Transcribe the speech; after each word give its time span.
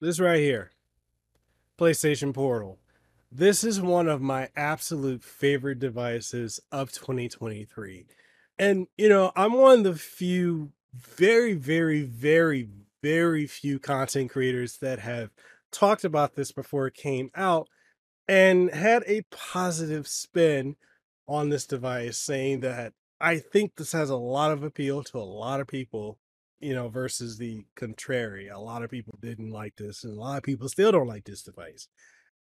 This 0.00 0.20
right 0.20 0.38
here, 0.38 0.70
PlayStation 1.76 2.32
Portal. 2.32 2.78
This 3.32 3.64
is 3.64 3.80
one 3.80 4.06
of 4.06 4.20
my 4.20 4.48
absolute 4.54 5.24
favorite 5.24 5.80
devices 5.80 6.60
of 6.70 6.92
2023. 6.92 8.06
And, 8.60 8.86
you 8.96 9.08
know, 9.08 9.32
I'm 9.34 9.54
one 9.54 9.78
of 9.78 9.84
the 9.84 9.94
few 9.96 10.70
very, 10.94 11.54
very, 11.54 12.02
very, 12.02 12.68
very 13.02 13.48
few 13.48 13.80
content 13.80 14.30
creators 14.30 14.76
that 14.76 15.00
have 15.00 15.30
talked 15.72 16.04
about 16.04 16.36
this 16.36 16.52
before 16.52 16.86
it 16.86 16.94
came 16.94 17.32
out 17.34 17.68
and 18.28 18.70
had 18.70 19.02
a 19.08 19.22
positive 19.32 20.06
spin 20.06 20.76
on 21.26 21.48
this 21.48 21.66
device, 21.66 22.18
saying 22.18 22.60
that 22.60 22.92
I 23.20 23.38
think 23.38 23.74
this 23.74 23.90
has 23.90 24.10
a 24.10 24.16
lot 24.16 24.52
of 24.52 24.62
appeal 24.62 25.02
to 25.02 25.18
a 25.18 25.26
lot 25.26 25.58
of 25.58 25.66
people, 25.66 26.18
you 26.60 26.74
know, 26.74 26.88
versus 26.88 27.38
the 27.38 27.66
contrary. 27.76 28.48
A 28.48 28.58
lot 28.58 28.82
of 28.82 28.90
people 28.90 29.18
didn't 29.20 29.50
like 29.50 29.76
this, 29.76 30.04
and 30.04 30.16
a 30.16 30.20
lot 30.20 30.38
of 30.38 30.42
people 30.42 30.68
still 30.68 30.92
don't 30.92 31.06
like 31.06 31.24
this 31.24 31.42
device. 31.42 31.88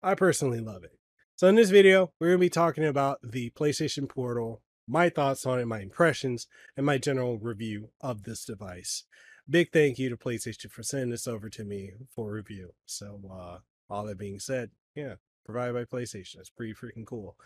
I 0.02 0.14
personally 0.14 0.60
love 0.60 0.84
it. 0.84 0.98
So 1.36 1.48
in 1.48 1.56
this 1.56 1.70
video, 1.70 2.12
we're 2.20 2.28
going 2.28 2.38
to 2.38 2.46
be 2.46 2.50
talking 2.50 2.84
about 2.84 3.18
the 3.22 3.50
PlayStation 3.50 4.09
Portal, 4.09 4.62
my 4.86 5.09
thoughts 5.09 5.46
on 5.46 5.59
it, 5.59 5.66
my 5.66 5.80
impressions, 5.80 6.46
and 6.76 6.86
my 6.86 6.98
general 6.98 7.38
review 7.38 7.88
of 8.00 8.22
this 8.22 8.45
device. 8.45 9.04
Big 9.48 9.72
thank 9.72 9.98
you 9.98 10.09
to 10.09 10.16
PlayStation 10.16 10.70
for 10.70 10.82
sending 10.82 11.10
this 11.10 11.26
over 11.26 11.50
to 11.50 11.64
me 11.64 11.92
for 12.14 12.32
review. 12.32 12.73
So 12.86 13.20
uh 13.30 13.59
all 13.90 14.04
that 14.04 14.18
being 14.18 14.38
said, 14.38 14.70
yeah, 14.95 15.14
provided 15.45 15.74
by 15.74 15.84
PlayStation. 15.84 16.38
It's 16.38 16.48
pretty 16.48 16.73
freaking 16.73 17.04
cool. 17.06 17.36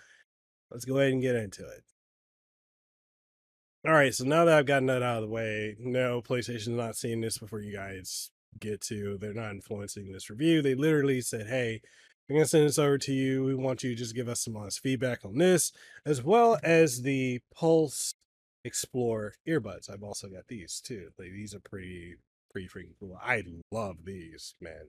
Let's 0.71 0.85
go 0.85 0.99
ahead 0.99 1.13
and 1.13 1.23
get 1.23 1.35
into 1.35 1.63
it. 1.63 1.83
All 3.87 3.93
right, 3.93 4.13
so 4.13 4.25
now 4.25 4.45
that 4.45 4.59
I've 4.59 4.67
gotten 4.67 4.87
that 4.87 5.05
out 5.05 5.19
of 5.19 5.23
the 5.23 5.29
way, 5.29 5.77
no, 5.79 6.21
PlayStation's 6.21 6.69
not 6.69 6.97
seeing 6.97 7.21
this 7.21 7.39
before 7.39 7.61
you 7.61 7.73
guys 7.73 8.31
get 8.59 8.81
to. 8.83 9.19
They're 9.19 9.33
not 9.33 9.53
influencing 9.53 10.11
this 10.11 10.29
review. 10.29 10.63
They 10.63 10.75
literally 10.75 11.21
said, 11.21 11.47
hey, 11.47 11.81
we're 12.29 12.35
going 12.35 12.45
to 12.45 12.49
send 12.49 12.67
this 12.67 12.79
over 12.79 12.99
to 12.99 13.13
you. 13.13 13.45
We 13.45 13.55
want 13.55 13.85
you 13.85 13.91
to 13.91 13.97
just 13.97 14.17
give 14.17 14.29
us 14.29 14.41
some 14.41 14.57
honest 14.57 14.81
feedback 14.81 15.25
on 15.25 15.39
this, 15.39 15.71
as 16.05 16.25
well 16.25 16.57
mm-hmm. 16.57 16.67
as 16.67 17.03
the 17.03 17.41
Pulse 17.55 18.15
Explore 18.65 19.35
earbuds. 19.49 19.89
I've 19.89 20.03
also 20.03 20.27
got 20.27 20.49
these 20.49 20.81
too. 20.85 21.11
Like, 21.17 21.31
these 21.31 21.55
are 21.55 21.61
pretty, 21.61 22.17
pretty 22.51 22.67
freaking 22.69 22.99
cool. 22.99 23.17
I 23.23 23.45
love 23.71 23.99
these, 24.05 24.57
man. 24.61 24.89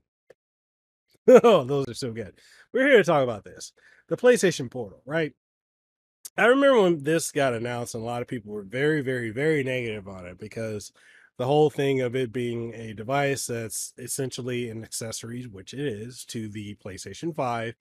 oh, 1.43 1.63
those 1.63 1.87
are 1.87 1.93
so 1.93 2.11
good. 2.11 2.33
We're 2.73 2.87
here 2.87 2.97
to 2.97 3.03
talk 3.03 3.23
about 3.23 3.43
this. 3.43 3.71
The 4.07 4.17
PlayStation 4.17 4.71
Portal, 4.71 5.03
right? 5.05 5.33
I 6.39 6.45
remember 6.45 6.81
when 6.81 7.03
this 7.03 7.31
got 7.31 7.53
announced, 7.53 7.95
and 7.95 8.03
a 8.03 8.05
lot 8.05 8.21
of 8.21 8.27
people 8.27 8.53
were 8.53 8.63
very, 8.63 9.01
very, 9.01 9.29
very 9.29 9.63
negative 9.63 10.07
on 10.07 10.25
it 10.25 10.37
because 10.39 10.91
the 11.37 11.45
whole 11.45 11.69
thing 11.69 12.01
of 12.01 12.15
it 12.15 12.31
being 12.31 12.73
a 12.73 12.93
device 12.93 13.47
that's 13.47 13.93
essentially 13.97 14.69
an 14.69 14.83
accessory, 14.83 15.43
which 15.43 15.73
it 15.73 15.79
is, 15.79 16.25
to 16.25 16.47
the 16.49 16.75
PlayStation 16.75 17.35
5, 17.35 17.75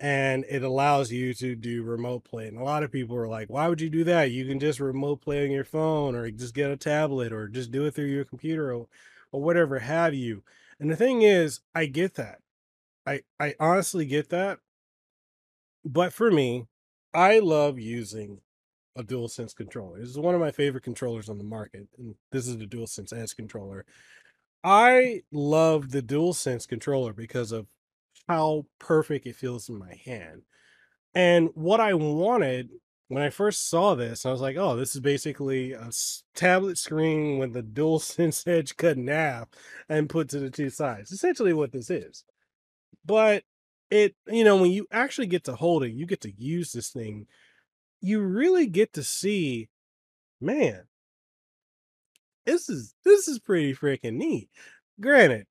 and 0.00 0.44
it 0.48 0.62
allows 0.62 1.12
you 1.12 1.34
to 1.34 1.54
do 1.54 1.82
remote 1.82 2.24
play. 2.24 2.48
And 2.48 2.58
a 2.58 2.64
lot 2.64 2.82
of 2.82 2.90
people 2.90 3.14
were 3.14 3.28
like, 3.28 3.48
why 3.48 3.68
would 3.68 3.80
you 3.80 3.90
do 3.90 4.02
that? 4.04 4.30
You 4.30 4.46
can 4.46 4.58
just 4.58 4.80
remote 4.80 5.20
play 5.20 5.44
on 5.44 5.50
your 5.50 5.64
phone 5.64 6.14
or 6.14 6.30
just 6.30 6.54
get 6.54 6.70
a 6.70 6.76
tablet 6.76 7.32
or 7.32 7.48
just 7.48 7.70
do 7.70 7.84
it 7.86 7.94
through 7.94 8.06
your 8.06 8.24
computer 8.24 8.72
or, 8.72 8.86
or 9.30 9.42
whatever 9.42 9.78
have 9.78 10.14
you. 10.14 10.42
And 10.80 10.90
the 10.90 10.96
thing 10.96 11.22
is, 11.22 11.60
I 11.74 11.86
get 11.86 12.14
that. 12.14 12.38
I 13.06 13.20
I 13.38 13.54
honestly 13.60 14.06
get 14.06 14.30
that. 14.30 14.60
But 15.84 16.12
for 16.12 16.30
me, 16.30 16.66
I 17.12 17.38
love 17.40 17.78
using 17.78 18.40
a 18.96 19.02
DualSense 19.02 19.54
controller. 19.54 20.00
This 20.00 20.10
is 20.10 20.18
one 20.18 20.34
of 20.34 20.40
my 20.40 20.50
favorite 20.50 20.84
controllers 20.84 21.28
on 21.28 21.38
the 21.38 21.44
market, 21.44 21.88
and 21.98 22.14
this 22.32 22.46
is 22.46 22.58
the 22.58 22.66
DualSense 22.66 23.12
Edge 23.12 23.34
controller. 23.36 23.84
I 24.62 25.22
love 25.32 25.90
the 25.90 26.02
DualSense 26.02 26.68
controller 26.68 27.12
because 27.12 27.52
of 27.52 27.66
how 28.28 28.66
perfect 28.78 29.26
it 29.26 29.36
feels 29.36 29.68
in 29.68 29.78
my 29.78 29.94
hand. 30.04 30.42
And 31.14 31.50
what 31.54 31.80
I 31.80 31.94
wanted 31.94 32.70
when 33.10 33.24
I 33.24 33.30
first 33.30 33.68
saw 33.68 33.96
this, 33.96 34.24
I 34.24 34.30
was 34.30 34.40
like, 34.40 34.56
oh, 34.56 34.76
this 34.76 34.94
is 34.94 35.00
basically 35.00 35.72
a 35.72 35.90
tablet 36.36 36.78
screen 36.78 37.38
with 37.38 37.52
the 37.52 37.62
DualSense 37.62 38.46
Edge 38.46 38.76
cut 38.76 38.96
in 38.96 39.08
half 39.08 39.48
and 39.88 40.08
put 40.08 40.28
to 40.28 40.38
the 40.38 40.48
two 40.48 40.70
sides. 40.70 41.10
Essentially, 41.10 41.52
what 41.52 41.72
this 41.72 41.90
is. 41.90 42.22
But 43.04 43.42
it, 43.90 44.14
you 44.26 44.44
know, 44.44 44.56
when 44.56 44.70
you 44.70 44.86
actually 44.90 45.26
get 45.26 45.44
to 45.44 45.56
hold 45.56 45.82
it, 45.84 45.92
you 45.92 46.06
get 46.06 46.20
to 46.22 46.32
use 46.32 46.72
this 46.72 46.90
thing, 46.90 47.26
you 48.00 48.20
really 48.20 48.66
get 48.66 48.92
to 48.94 49.02
see, 49.02 49.68
man, 50.40 50.84
this 52.46 52.68
is 52.68 52.94
this 53.04 53.28
is 53.28 53.38
pretty 53.38 53.74
freaking 53.74 54.14
neat. 54.14 54.48
Granted, 55.00 55.46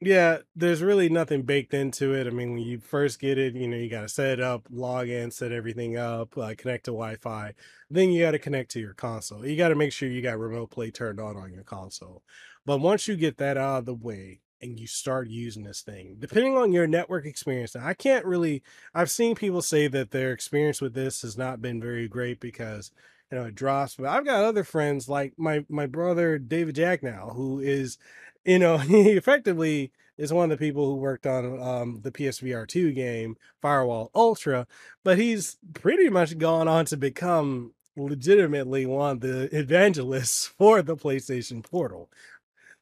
yeah, 0.00 0.38
there's 0.54 0.82
really 0.82 1.08
nothing 1.08 1.42
baked 1.42 1.74
into 1.74 2.14
it. 2.14 2.26
I 2.26 2.30
mean, 2.30 2.52
when 2.52 2.62
you 2.62 2.78
first 2.78 3.20
get 3.20 3.38
it, 3.38 3.54
you 3.54 3.68
know, 3.68 3.76
you 3.76 3.88
got 3.88 4.02
to 4.02 4.08
set 4.08 4.38
it 4.38 4.40
up, 4.40 4.66
log 4.70 5.08
in, 5.08 5.30
set 5.30 5.52
everything 5.52 5.96
up, 5.96 6.36
uh, 6.36 6.54
connect 6.56 6.86
to 6.86 6.90
Wi-Fi. 6.90 7.54
Then 7.90 8.10
you 8.10 8.22
got 8.22 8.32
to 8.32 8.38
connect 8.38 8.70
to 8.72 8.80
your 8.80 8.94
console. 8.94 9.46
You 9.46 9.56
got 9.56 9.68
to 9.68 9.74
make 9.74 9.92
sure 9.92 10.08
you 10.08 10.22
got 10.22 10.38
remote 10.38 10.70
play 10.70 10.90
turned 10.90 11.20
on 11.20 11.36
on 11.36 11.52
your 11.52 11.64
console. 11.64 12.22
But 12.66 12.78
once 12.78 13.08
you 13.08 13.16
get 13.16 13.38
that 13.38 13.56
out 13.56 13.80
of 13.80 13.84
the 13.86 13.94
way, 13.94 14.40
and 14.64 14.80
you 14.80 14.86
start 14.86 15.28
using 15.28 15.64
this 15.64 15.82
thing. 15.82 16.16
Depending 16.18 16.56
on 16.56 16.72
your 16.72 16.86
network 16.86 17.26
experience, 17.26 17.74
now, 17.74 17.86
I 17.86 17.94
can't 17.94 18.24
really. 18.24 18.62
I've 18.94 19.10
seen 19.10 19.34
people 19.34 19.62
say 19.62 19.86
that 19.88 20.10
their 20.10 20.32
experience 20.32 20.80
with 20.80 20.94
this 20.94 21.22
has 21.22 21.38
not 21.38 21.62
been 21.62 21.80
very 21.80 22.08
great 22.08 22.40
because 22.40 22.90
you 23.30 23.38
know 23.38 23.44
it 23.44 23.54
drops. 23.54 23.96
But 23.96 24.06
I've 24.06 24.24
got 24.24 24.44
other 24.44 24.64
friends 24.64 25.08
like 25.08 25.34
my 25.36 25.64
my 25.68 25.86
brother 25.86 26.38
David 26.38 26.76
Jagneaux, 26.76 27.34
who 27.34 27.60
is, 27.60 27.98
you 28.44 28.58
know, 28.58 28.78
he 28.78 29.12
effectively 29.12 29.92
is 30.16 30.32
one 30.32 30.50
of 30.50 30.58
the 30.58 30.64
people 30.64 30.86
who 30.86 30.96
worked 30.96 31.26
on 31.26 31.60
um, 31.60 32.00
the 32.02 32.12
PSVR 32.12 32.66
two 32.66 32.92
game 32.92 33.36
Firewall 33.60 34.10
Ultra, 34.14 34.66
but 35.02 35.18
he's 35.18 35.56
pretty 35.74 36.08
much 36.08 36.38
gone 36.38 36.68
on 36.68 36.84
to 36.86 36.96
become 36.96 37.72
legitimately 37.96 38.86
one 38.86 39.12
of 39.12 39.20
the 39.20 39.56
evangelists 39.56 40.46
for 40.58 40.82
the 40.82 40.96
PlayStation 40.96 41.62
Portal. 41.62 42.10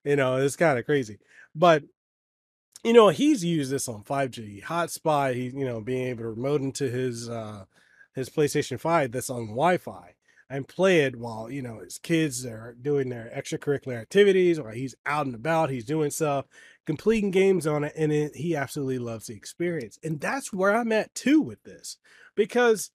You 0.05 0.17
know, 0.17 0.37
it's 0.37 0.57
kind 0.57 0.79
of 0.79 0.85
crazy. 0.85 1.19
But 1.55 1.85
you 2.85 2.93
know, 2.93 3.11
he's 3.11 3.45
used 3.45 3.71
this 3.71 3.87
on 3.89 4.03
5G 4.03 4.65
hotspot. 4.65 5.35
He, 5.35 5.45
you 5.45 5.65
know, 5.65 5.81
being 5.81 6.09
able 6.09 6.25
to 6.25 6.31
remote 6.31 6.63
into 6.63 6.91
his 6.91 7.29
uh 7.29 7.65
his 8.15 8.29
PlayStation 8.29 8.79
5 8.79 9.13
that's 9.13 9.31
on 9.31 9.47
Wi-Fi 9.47 10.15
and 10.51 10.69
play 10.69 11.01
it 11.01 11.17
while, 11.17 11.51
you 11.51 11.63
know, 11.63 11.79
his 11.79 11.97
kids 11.97 12.45
are 12.45 12.77
doing 12.79 13.09
their 13.09 13.33
extracurricular 13.35 13.99
activities 13.99 14.59
or 14.59 14.73
he's 14.73 14.95
out 15.07 15.25
and 15.25 15.35
about, 15.35 15.71
he's 15.71 15.87
doing 15.87 16.11
stuff, 16.11 16.45
completing 16.85 17.31
games 17.31 17.67
on 17.67 17.85
it, 17.85 17.95
and 17.97 18.13
it, 18.13 18.37
he 18.37 18.55
absolutely 18.55 18.99
loves 18.99 19.27
the 19.27 19.35
experience. 19.35 19.99
And 20.05 20.21
that's 20.21 20.53
where 20.53 20.77
I'm 20.77 20.93
at 20.93 21.15
too 21.15 21.41
with 21.41 21.63
this. 21.63 21.97
Because 22.37 22.91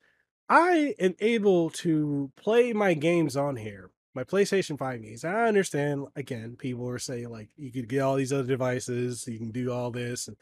I 0.48 0.94
am 1.00 1.16
able 1.20 1.72
to 1.72 2.32
play 2.38 2.74
my 2.74 2.94
games 2.94 3.36
on 3.36 3.56
here 3.56 3.90
my 4.18 4.24
PlayStation 4.24 4.80
5 4.80 5.04
games. 5.04 5.24
I 5.24 5.48
understand 5.48 6.08
again, 6.16 6.56
people 6.58 6.90
are 6.90 6.98
saying 6.98 7.30
like 7.30 7.50
you 7.56 7.72
could 7.72 7.88
get 7.88 8.02
all 8.02 8.16
these 8.16 8.34
other 8.34 8.48
devices, 8.48 9.28
you 9.28 9.38
can 9.38 9.52
do 9.52 9.72
all 9.72 9.92
this 9.92 10.28
and 10.28 10.36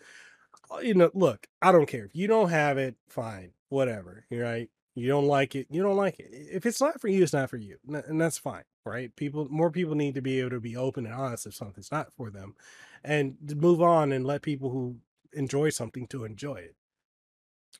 uh, 0.73 0.79
you 0.79 0.93
know, 0.93 1.11
look, 1.13 1.45
I 1.61 1.73
don't 1.73 1.85
care. 1.85 2.05
If 2.05 2.15
you 2.15 2.27
don't 2.27 2.49
have 2.49 2.77
it, 2.77 2.95
fine, 3.09 3.51
whatever. 3.67 4.25
You're 4.29 4.45
right. 4.45 4.69
You 4.95 5.09
don't 5.09 5.27
like 5.27 5.55
it, 5.55 5.67
you 5.69 5.83
don't 5.83 5.97
like 5.97 6.19
it. 6.19 6.29
If 6.31 6.65
it's 6.65 6.79
not 6.79 7.01
for 7.01 7.09
you, 7.09 7.21
it's 7.21 7.33
not 7.33 7.49
for 7.49 7.57
you. 7.57 7.75
And 7.85 8.19
that's 8.19 8.37
fine, 8.37 8.63
right? 8.85 9.13
People 9.17 9.49
more 9.51 9.69
people 9.69 9.95
need 9.95 10.15
to 10.15 10.21
be 10.21 10.39
able 10.39 10.51
to 10.51 10.61
be 10.61 10.77
open 10.77 11.05
and 11.05 11.13
honest 11.13 11.45
if 11.45 11.53
something's 11.53 11.91
not 11.91 12.13
for 12.13 12.29
them 12.29 12.55
and 13.03 13.35
move 13.57 13.81
on 13.81 14.13
and 14.13 14.25
let 14.25 14.41
people 14.41 14.69
who 14.69 14.95
enjoy 15.33 15.69
something 15.69 16.07
to 16.07 16.23
enjoy 16.23 16.55
it 16.55 16.75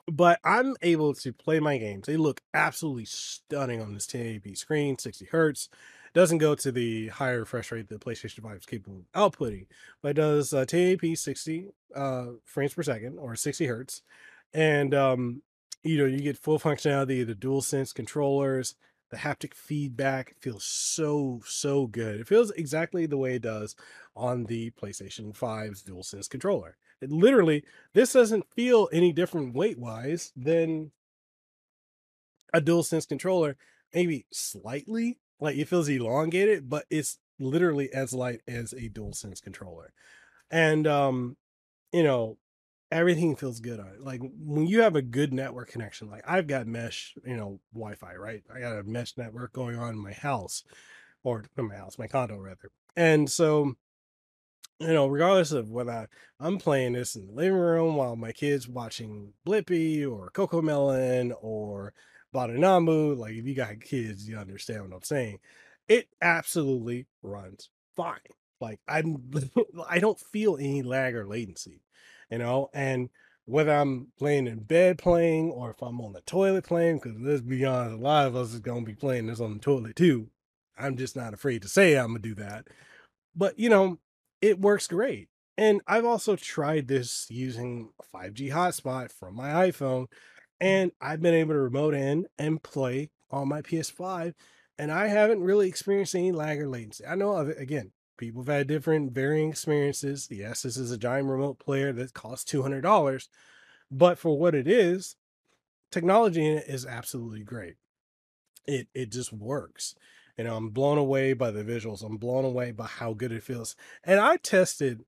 but 0.08 0.40
I'm 0.44 0.76
able 0.82 1.14
to 1.16 1.34
play 1.34 1.60
my 1.60 1.78
games. 1.78 2.08
They 2.08 2.18
look 2.18 2.42
absolutely 2.54 3.06
stunning 3.06 3.82
on 3.82 3.94
this 3.94 4.08
1080p 4.08 4.58
screen, 4.58 4.98
60 4.98 5.26
hertz. 5.26 5.70
Doesn't 6.14 6.38
go 6.38 6.56
to 6.56 6.72
the 6.72 7.10
higher 7.10 7.40
refresh 7.40 7.72
rate 7.72 7.90
that 7.90 8.00
PlayStation 8.00 8.42
5 8.42 8.58
is 8.58 8.66
capable 8.66 9.00
of 9.14 9.34
outputting, 9.34 9.68
but 10.02 10.16
does 10.16 10.54
uh, 10.54 10.66
1080p 10.66 11.18
60 11.18 11.70
uh, 11.94 12.26
frames 12.46 12.74
per 12.74 12.84
second 12.84 13.18
or 13.18 13.36
60 13.36 13.66
hertz. 13.66 14.02
And, 14.54 14.94
um, 14.94 15.42
you 15.84 15.98
know, 15.98 16.06
you 16.06 16.22
get 16.22 16.38
full 16.38 16.58
functionality 16.58 17.22
of 17.22 17.28
the 17.28 17.36
DualSense 17.36 17.94
controllers. 17.94 18.76
The 19.12 19.18
haptic 19.18 19.54
feedback 19.54 20.36
feels 20.40 20.64
so, 20.64 21.42
so 21.46 21.88
good. 21.88 22.22
It 22.22 22.28
feels 22.28 22.52
exactly 22.52 23.06
the 23.06 23.18
way 23.18 23.36
it 23.36 23.42
does 23.42 23.76
on 24.16 24.46
the 24.46 24.72
PlayStation 24.72 25.38
5's 25.38 25.84
DualSense 25.84 26.30
controller. 26.30 26.78
It 27.06 27.12
literally, 27.12 27.64
this 27.94 28.14
doesn't 28.14 28.52
feel 28.56 28.90
any 28.92 29.14
different 29.14 29.54
weight 29.54 29.78
wise 29.78 30.34
than 30.36 30.92
a 32.52 32.60
DualSense 32.60 33.08
controller, 33.08 33.58
maybe 33.94 34.26
slightly. 34.32 35.20
Like 35.40 35.56
it 35.56 35.68
feels 35.68 35.88
elongated, 35.88 36.68
but 36.68 36.86
it's 36.90 37.20
literally 37.40 37.94
as 37.94 38.14
light 38.14 38.42
as 38.48 38.74
a 38.74 38.90
DualSense 38.90 39.42
controller. 39.42 39.94
And 40.50 40.88
um, 40.88 41.38
you 41.94 42.04
know, 42.04 42.38
everything 42.92 43.36
feels 43.36 43.60
good 43.60 43.80
on 43.80 43.88
it. 43.88 44.02
Like 44.02 44.22
when 44.22 44.66
you 44.66 44.82
have 44.82 44.96
a 44.96 45.02
good 45.04 45.32
network 45.32 45.70
connection, 45.70 46.10
like 46.10 46.24
I've 46.28 46.48
got 46.48 46.66
mesh, 46.66 47.16
you 47.24 47.36
know, 47.36 47.60
Wi-Fi, 47.74 48.16
right? 48.16 48.44
I 48.54 48.60
got 48.60 48.80
a 48.80 48.84
mesh 48.84 49.16
network 49.18 49.54
going 49.54 49.78
on 49.78 49.94
in 49.94 50.00
my 50.02 50.14
house, 50.14 50.64
or 51.24 51.44
in 51.58 51.68
my 51.68 51.76
house, 51.76 52.00
my 52.00 52.08
condo 52.08 52.38
rather. 52.38 52.72
And 52.96 53.30
so 53.30 53.76
you 54.80 54.94
know, 54.94 55.08
regardless 55.08 55.52
of 55.52 55.72
whether 55.72 56.10
I'm 56.40 56.58
playing 56.58 56.94
this 56.94 57.16
in 57.16 57.28
the 57.28 57.34
living 57.34 57.58
room 57.58 57.96
while 57.96 58.16
my 58.16 58.32
kids 58.32 58.68
watching 58.68 59.34
Blippi 59.48 60.10
or 60.10 60.30
Cocomelon 60.32 61.34
or 61.42 61.94
Badanamu, 62.34 63.18
like 63.18 63.34
if 63.34 63.46
you 63.46 63.56
got 63.56 63.80
kids, 63.80 64.28
you 64.28 64.38
understand 64.38 64.84
what 64.84 64.96
I'm 64.96 65.04
saying. 65.04 65.40
It 65.88 66.10
absolutely 66.22 67.08
runs 67.22 67.70
fine. 67.96 68.20
Like 68.60 68.80
I'm 68.88 69.32
I 69.90 70.00
don't 70.00 70.20
feel 70.20 70.58
any 70.58 70.82
lag 70.82 71.16
or 71.16 71.26
latency, 71.26 71.82
you 72.30 72.40
know, 72.40 72.70
and 72.74 73.10
whether 73.46 73.72
I'm 73.72 74.08
laying 74.20 74.48
in 74.48 74.64
bed 74.64 74.98
playing 74.98 75.52
or 75.52 75.70
if 75.72 75.82
I'm 75.82 76.02
on 76.02 76.14
the 76.14 76.22
toilet 76.22 76.66
playing, 76.66 76.98
because 76.98 77.18
let's 77.20 77.42
be 77.42 77.64
honest, 77.64 77.96
a 77.96 78.02
lot 78.02 78.28
of 78.28 78.36
us 78.36 78.54
is 78.54 78.60
gonna 78.60 78.82
be 78.82 78.96
playing 78.96 79.28
this 79.28 79.40
on 79.40 79.54
the 79.54 79.60
toilet 79.60 79.96
too. 79.96 80.30
I'm 80.78 80.98
just 80.98 81.16
not 81.16 81.34
afraid 81.34 81.62
to 81.62 81.70
say 81.70 81.96
I'm 81.96 82.08
gonna 82.08 82.20
do 82.20 82.36
that. 82.36 82.68
But 83.36 83.58
you 83.60 83.70
know, 83.70 84.00
it 84.46 84.62
works 84.62 84.88
great. 84.88 85.30
And 85.58 85.82
I've 85.88 86.06
also 86.06 86.36
tried 86.36 86.88
this 86.88 87.26
using 87.30 87.90
a 88.00 88.18
5G 88.18 88.52
hotspot 88.52 89.12
from 89.12 89.36
my 89.36 89.50
iPhone, 89.70 90.04
mm. 90.04 90.08
and 90.60 90.92
I've 91.02 91.22
been 91.22 91.34
able 91.34 91.54
to 91.54 91.60
remote 91.60 91.96
in 91.96 92.28
and 92.38 92.62
play 92.62 93.10
on 93.32 93.48
my 93.48 93.62
PS5, 93.62 94.34
and 94.78 94.92
I 94.92 95.08
haven't 95.08 95.42
really 95.42 95.68
experienced 95.68 96.14
any 96.14 96.32
lag 96.32 96.62
or 96.62 96.68
latency. 96.68 97.06
I 97.06 97.16
know 97.16 97.32
of 97.32 97.50
it 97.50 97.60
again. 97.60 97.92
People 98.18 98.44
have 98.44 98.56
had 98.56 98.68
different 98.68 99.14
varying 99.14 99.50
experiences. 99.50 100.28
Yes, 100.30 100.62
this 100.62 100.78
is 100.78 100.92
a 100.92 100.98
giant 100.98 101.28
remote 101.28 101.60
player 101.60 101.92
that 101.94 102.14
costs 102.14 102.50
$200, 102.52 103.28
but 103.90 104.20
for 104.20 104.38
what 104.38 104.54
it 104.54 104.68
is, 104.68 105.16
technology 105.92 106.46
in 106.46 106.60
it 106.60 106.66
is 106.68 106.86
absolutely 106.86 107.44
great. 107.44 107.76
It 108.68 108.88
it 108.94 109.12
just 109.12 109.34
works. 109.34 109.96
You 110.38 110.44
know, 110.44 110.56
I'm 110.56 110.70
blown 110.70 110.98
away 110.98 111.34
by 111.34 111.52
the 111.52 111.64
visuals. 111.64 112.04
I'm 112.04 112.18
blown 112.18 112.44
away 112.44 112.72
by 112.72 112.86
how 112.86 113.14
good 113.14 113.32
it 113.32 113.44
feels. 113.44 113.76
And 114.04 114.20
I 114.20 114.38
tested, 114.38 115.04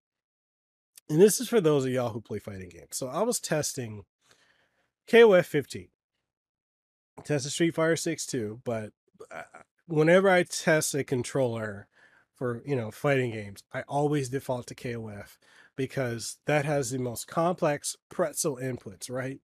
and 1.10 1.22
this 1.22 1.42
is 1.42 1.50
for 1.50 1.60
those 1.60 1.86
of 1.86 1.92
y'all 1.92 2.12
who 2.12 2.22
play 2.22 2.40
fighting 2.40 2.70
games. 2.70 2.92
So 2.92 3.08
I 3.08 3.24
was 3.24 3.40
testing 3.40 4.06
KOF 5.08 5.46
15. 5.46 5.90
Tested 7.24 7.52
Street 7.52 7.76
Fighter 7.76 7.96
6 7.96 8.26
too, 8.26 8.62
but 8.64 8.92
uh, 9.32 9.42
whenever 9.88 10.30
I 10.30 10.44
test 10.44 10.94
a 10.94 11.04
controller 11.04 11.88
for, 12.36 12.62
you 12.66 12.76
know, 12.76 12.92
fighting 12.92 13.32
games, 13.32 13.64
I 13.74 13.82
always 13.88 14.30
default 14.30 14.68
to 14.68 14.76
KOF 14.76 15.38
because 15.76 16.38
that 16.46 16.66
has 16.66 16.92
the 16.92 17.00
most 17.00 17.28
complex 17.28 17.96
pretzel 18.10 18.58
inputs, 18.62 19.10
right? 19.10 19.40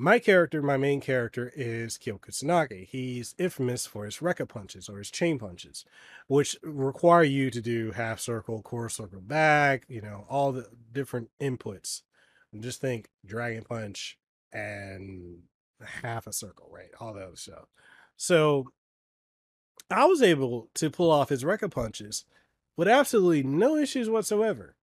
My 0.00 0.20
character, 0.20 0.62
my 0.62 0.76
main 0.76 1.00
character 1.00 1.52
is 1.56 1.98
Kyo 1.98 2.18
Kusanagi. 2.18 2.86
He's 2.86 3.34
infamous 3.36 3.84
for 3.84 4.04
his 4.04 4.18
Rekka 4.18 4.48
punches 4.48 4.88
or 4.88 4.98
his 4.98 5.10
chain 5.10 5.40
punches, 5.40 5.84
which 6.28 6.56
require 6.62 7.24
you 7.24 7.50
to 7.50 7.60
do 7.60 7.90
half 7.90 8.20
circle, 8.20 8.62
quarter 8.62 8.90
circle 8.90 9.20
back, 9.20 9.86
you 9.88 10.00
know, 10.00 10.24
all 10.30 10.52
the 10.52 10.68
different 10.92 11.30
inputs. 11.40 12.02
And 12.52 12.62
just 12.62 12.80
think 12.80 13.08
dragon 13.26 13.64
punch 13.64 14.16
and 14.52 15.40
half 15.84 16.28
a 16.28 16.32
circle, 16.32 16.70
right? 16.72 16.90
All 17.00 17.12
that 17.14 17.36
stuff. 17.36 17.66
So 18.16 18.68
I 19.90 20.04
was 20.04 20.22
able 20.22 20.68
to 20.74 20.90
pull 20.90 21.10
off 21.10 21.30
his 21.30 21.42
Rekka 21.42 21.72
punches 21.72 22.24
with 22.76 22.86
absolutely 22.86 23.42
no 23.42 23.74
issues 23.74 24.08
whatsoever. 24.08 24.76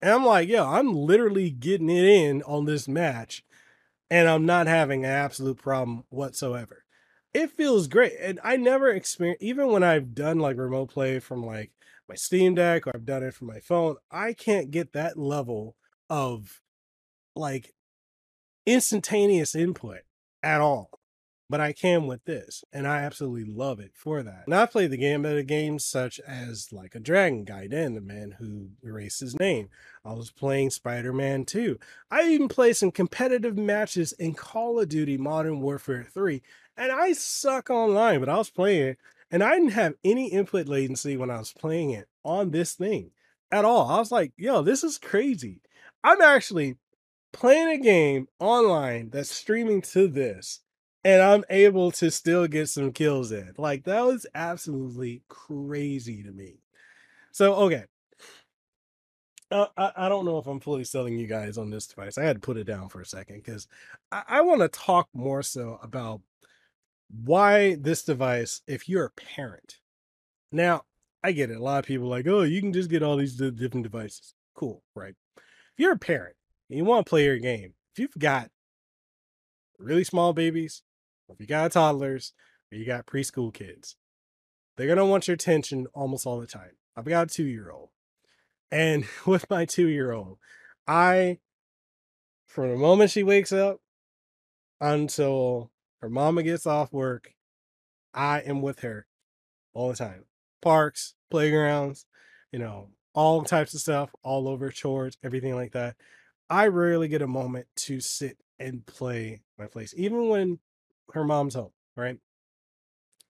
And 0.00 0.12
I'm 0.12 0.24
like, 0.24 0.48
yo, 0.48 0.66
I'm 0.66 0.94
literally 0.94 1.50
getting 1.50 1.90
it 1.90 2.04
in 2.04 2.42
on 2.44 2.64
this 2.64 2.88
match 2.88 3.44
and 4.10 4.28
I'm 4.28 4.46
not 4.46 4.66
having 4.66 5.04
an 5.04 5.10
absolute 5.10 5.58
problem 5.58 6.04
whatsoever. 6.08 6.84
It 7.34 7.50
feels 7.50 7.88
great. 7.88 8.14
And 8.20 8.40
I 8.42 8.56
never 8.56 8.90
experience 8.90 9.38
even 9.42 9.68
when 9.68 9.82
I've 9.82 10.14
done 10.14 10.38
like 10.38 10.56
remote 10.56 10.90
play 10.90 11.18
from 11.18 11.44
like 11.44 11.72
my 12.08 12.14
Steam 12.14 12.54
Deck 12.54 12.86
or 12.86 12.92
I've 12.94 13.04
done 13.04 13.22
it 13.22 13.34
from 13.34 13.48
my 13.48 13.60
phone, 13.60 13.96
I 14.10 14.32
can't 14.32 14.70
get 14.70 14.92
that 14.92 15.18
level 15.18 15.76
of 16.08 16.60
like 17.34 17.74
instantaneous 18.64 19.54
input 19.54 20.00
at 20.42 20.60
all. 20.60 20.95
But 21.48 21.60
I 21.60 21.72
can 21.72 22.06
with 22.06 22.24
this, 22.24 22.64
and 22.72 22.88
I 22.88 22.98
absolutely 22.98 23.44
love 23.44 23.78
it 23.78 23.92
for 23.94 24.22
that. 24.22 24.44
And 24.46 24.54
I 24.54 24.66
played 24.66 24.90
the 24.90 24.96
gambit 24.96 25.32
of 25.32 25.38
uh, 25.38 25.42
games 25.42 25.84
such 25.84 26.18
as 26.20 26.72
like 26.72 26.96
a 26.96 27.00
Dragon 27.00 27.44
Gaiden, 27.44 27.94
the 27.94 28.00
man 28.00 28.34
who 28.38 28.70
erased 28.82 29.20
his 29.20 29.38
name. 29.38 29.68
I 30.04 30.12
was 30.12 30.32
playing 30.32 30.70
Spider-Man 30.70 31.44
2. 31.44 31.78
I 32.10 32.28
even 32.28 32.48
played 32.48 32.76
some 32.76 32.90
competitive 32.90 33.56
matches 33.56 34.12
in 34.12 34.34
Call 34.34 34.80
of 34.80 34.88
Duty 34.88 35.16
Modern 35.16 35.60
Warfare 35.60 36.08
3, 36.12 36.42
and 36.76 36.90
I 36.90 37.12
suck 37.12 37.70
online, 37.70 38.18
but 38.18 38.28
I 38.28 38.38
was 38.38 38.50
playing 38.50 38.88
it, 38.88 38.98
and 39.30 39.42
I 39.42 39.54
didn't 39.54 39.70
have 39.70 39.94
any 40.02 40.28
input 40.28 40.66
latency 40.66 41.16
when 41.16 41.30
I 41.30 41.38
was 41.38 41.52
playing 41.52 41.90
it 41.90 42.08
on 42.24 42.50
this 42.50 42.74
thing 42.74 43.12
at 43.52 43.64
all. 43.64 43.88
I 43.88 43.98
was 43.98 44.10
like, 44.10 44.32
yo, 44.36 44.62
this 44.62 44.82
is 44.82 44.98
crazy. 44.98 45.60
I'm 46.02 46.20
actually 46.20 46.76
playing 47.32 47.68
a 47.68 47.78
game 47.78 48.28
online 48.38 49.10
that's 49.10 49.30
streaming 49.30 49.82
to 49.82 50.08
this 50.08 50.60
and 51.06 51.22
I'm 51.22 51.44
able 51.50 51.92
to 51.92 52.10
still 52.10 52.48
get 52.48 52.68
some 52.68 52.90
kills 52.90 53.30
in. 53.30 53.52
Like 53.56 53.84
that 53.84 54.04
was 54.04 54.26
absolutely 54.34 55.22
crazy 55.28 56.24
to 56.24 56.32
me. 56.32 56.64
So 57.30 57.54
okay. 57.54 57.84
Uh, 59.48 59.66
I, 59.76 59.92
I 59.96 60.08
don't 60.08 60.24
know 60.24 60.38
if 60.38 60.48
I'm 60.48 60.58
fully 60.58 60.82
selling 60.82 61.16
you 61.16 61.28
guys 61.28 61.58
on 61.58 61.70
this 61.70 61.86
device. 61.86 62.18
I 62.18 62.24
had 62.24 62.36
to 62.36 62.40
put 62.40 62.56
it 62.56 62.64
down 62.64 62.88
for 62.88 63.00
a 63.00 63.06
second 63.06 63.36
because 63.36 63.68
I, 64.10 64.24
I 64.26 64.40
want 64.40 64.62
to 64.62 64.68
talk 64.68 65.08
more 65.14 65.44
so 65.44 65.78
about 65.80 66.22
why 67.24 67.76
this 67.76 68.02
device, 68.02 68.62
if 68.66 68.88
you're 68.88 69.04
a 69.04 69.10
parent. 69.10 69.78
Now, 70.50 70.82
I 71.22 71.30
get 71.30 71.52
it. 71.52 71.58
A 71.58 71.62
lot 71.62 71.78
of 71.78 71.84
people 71.84 72.08
like, 72.08 72.26
oh, 72.26 72.42
you 72.42 72.60
can 72.60 72.72
just 72.72 72.90
get 72.90 73.04
all 73.04 73.16
these 73.16 73.36
different 73.36 73.84
devices. 73.84 74.34
Cool, 74.56 74.82
right? 74.96 75.14
If 75.36 75.42
you're 75.78 75.92
a 75.92 75.98
parent 75.98 76.34
and 76.68 76.78
you 76.78 76.84
want 76.84 77.06
to 77.06 77.10
play 77.10 77.26
your 77.26 77.38
game, 77.38 77.74
if 77.92 78.00
you've 78.00 78.18
got 78.18 78.50
really 79.78 80.02
small 80.02 80.32
babies, 80.32 80.82
if 81.28 81.40
you 81.40 81.46
got 81.46 81.72
toddlers, 81.72 82.32
or 82.70 82.78
you 82.78 82.84
got 82.84 83.06
preschool 83.06 83.52
kids, 83.52 83.96
they're 84.76 84.88
gonna 84.88 85.06
want 85.06 85.28
your 85.28 85.34
attention 85.34 85.86
almost 85.94 86.26
all 86.26 86.40
the 86.40 86.46
time. 86.46 86.72
I've 86.96 87.04
got 87.04 87.30
a 87.30 87.34
two 87.34 87.44
year 87.44 87.70
old, 87.70 87.90
and 88.70 89.04
with 89.26 89.48
my 89.50 89.64
two 89.64 89.88
year 89.88 90.12
old, 90.12 90.38
I, 90.86 91.38
from 92.46 92.70
the 92.70 92.76
moment 92.76 93.10
she 93.10 93.22
wakes 93.22 93.52
up 93.52 93.80
until 94.80 95.70
her 96.00 96.08
mama 96.08 96.42
gets 96.42 96.66
off 96.66 96.92
work, 96.92 97.32
I 98.14 98.40
am 98.40 98.62
with 98.62 98.80
her 98.80 99.06
all 99.74 99.90
the 99.90 99.96
time. 99.96 100.24
Parks, 100.62 101.14
playgrounds, 101.30 102.06
you 102.52 102.58
know, 102.58 102.88
all 103.14 103.42
types 103.42 103.74
of 103.74 103.80
stuff, 103.80 104.10
all 104.22 104.48
over 104.48 104.70
chores, 104.70 105.16
everything 105.22 105.54
like 105.54 105.72
that. 105.72 105.96
I 106.48 106.68
rarely 106.68 107.08
get 107.08 107.22
a 107.22 107.26
moment 107.26 107.66
to 107.76 108.00
sit 108.00 108.38
and 108.58 108.86
play 108.86 109.42
my 109.58 109.66
place, 109.66 109.92
even 109.96 110.28
when 110.28 110.58
her 111.12 111.24
mom's 111.24 111.54
home, 111.54 111.72
right? 111.96 112.18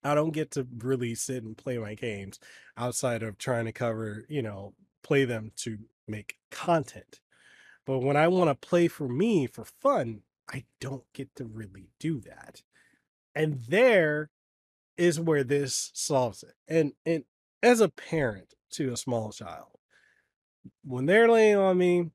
I 0.04 0.14
don't 0.14 0.30
get 0.30 0.52
to 0.52 0.66
really 0.78 1.14
sit 1.14 1.42
and 1.42 1.56
play 1.56 1.78
my 1.78 1.94
games 1.94 2.38
outside 2.76 3.22
of 3.22 3.38
trying 3.38 3.64
to 3.64 3.72
cover, 3.72 4.24
you 4.28 4.42
know, 4.42 4.74
play 5.02 5.24
them 5.24 5.52
to 5.56 5.78
make 6.06 6.36
content. 6.50 7.20
But 7.84 8.00
when 8.00 8.16
I 8.16 8.28
want 8.28 8.50
to 8.50 8.68
play 8.68 8.88
for 8.88 9.08
me 9.08 9.46
for 9.46 9.64
fun, 9.64 10.22
I 10.48 10.64
don't 10.80 11.04
get 11.12 11.34
to 11.36 11.44
really 11.44 11.90
do 11.98 12.20
that. 12.20 12.62
And 13.34 13.60
there 13.68 14.30
is 14.96 15.20
where 15.20 15.44
this 15.44 15.90
solves 15.94 16.42
it. 16.42 16.54
And 16.68 16.92
and 17.04 17.24
as 17.62 17.80
a 17.80 17.88
parent 17.88 18.54
to 18.72 18.92
a 18.92 18.96
small 18.96 19.32
child, 19.32 19.78
when 20.84 21.06
they're 21.06 21.28
laying 21.28 21.56
on 21.56 21.78
me, 21.78 22.10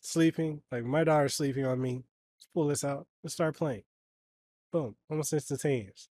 sleeping, 0.00 0.62
like 0.70 0.84
my 0.84 1.04
daughter's 1.04 1.34
sleeping 1.34 1.66
on 1.66 1.80
me, 1.80 2.04
let's 2.36 2.48
pull 2.54 2.66
this 2.68 2.84
out, 2.84 3.06
let's 3.22 3.34
start 3.34 3.56
playing. 3.56 3.84
Boom, 4.72 4.96
almost 5.10 5.34
instantaneous. 5.34 6.08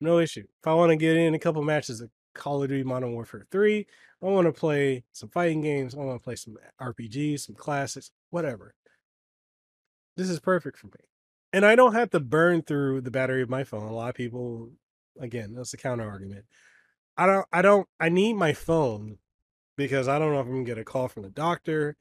No 0.00 0.18
issue. 0.18 0.44
If 0.60 0.66
I 0.66 0.74
want 0.74 0.90
to 0.90 0.96
get 0.96 1.16
in 1.16 1.34
a 1.34 1.38
couple 1.38 1.62
matches 1.62 2.00
of 2.00 2.10
Call 2.34 2.62
of 2.62 2.68
Duty 2.68 2.84
Modern 2.84 3.12
Warfare 3.14 3.46
3, 3.50 3.86
I 4.22 4.26
want 4.26 4.46
to 4.46 4.52
play 4.52 5.04
some 5.12 5.30
fighting 5.30 5.62
games, 5.62 5.94
I 5.94 5.98
want 5.98 6.20
to 6.20 6.24
play 6.24 6.36
some 6.36 6.56
RPGs, 6.80 7.40
some 7.40 7.54
classics, 7.54 8.10
whatever. 8.30 8.74
This 10.16 10.28
is 10.28 10.40
perfect 10.40 10.78
for 10.78 10.88
me. 10.88 11.04
And 11.52 11.64
I 11.64 11.74
don't 11.74 11.94
have 11.94 12.10
to 12.10 12.20
burn 12.20 12.62
through 12.62 13.00
the 13.00 13.10
battery 13.10 13.40
of 13.40 13.48
my 13.48 13.64
phone. 13.64 13.84
A 13.84 13.92
lot 13.92 14.10
of 14.10 14.14
people, 14.14 14.70
again, 15.18 15.54
that's 15.54 15.72
a 15.72 15.78
counter 15.78 16.08
argument. 16.08 16.44
I 17.16 17.26
don't, 17.26 17.46
I 17.52 17.62
don't, 17.62 17.86
I 17.98 18.08
need 18.08 18.34
my 18.34 18.52
phone 18.52 19.18
because 19.76 20.08
I 20.08 20.18
don't 20.18 20.32
know 20.32 20.40
if 20.40 20.46
I'm 20.46 20.52
gonna 20.52 20.64
get 20.64 20.78
a 20.78 20.84
call 20.84 21.08
from 21.08 21.22
the 21.22 21.30
doctor 21.30 21.96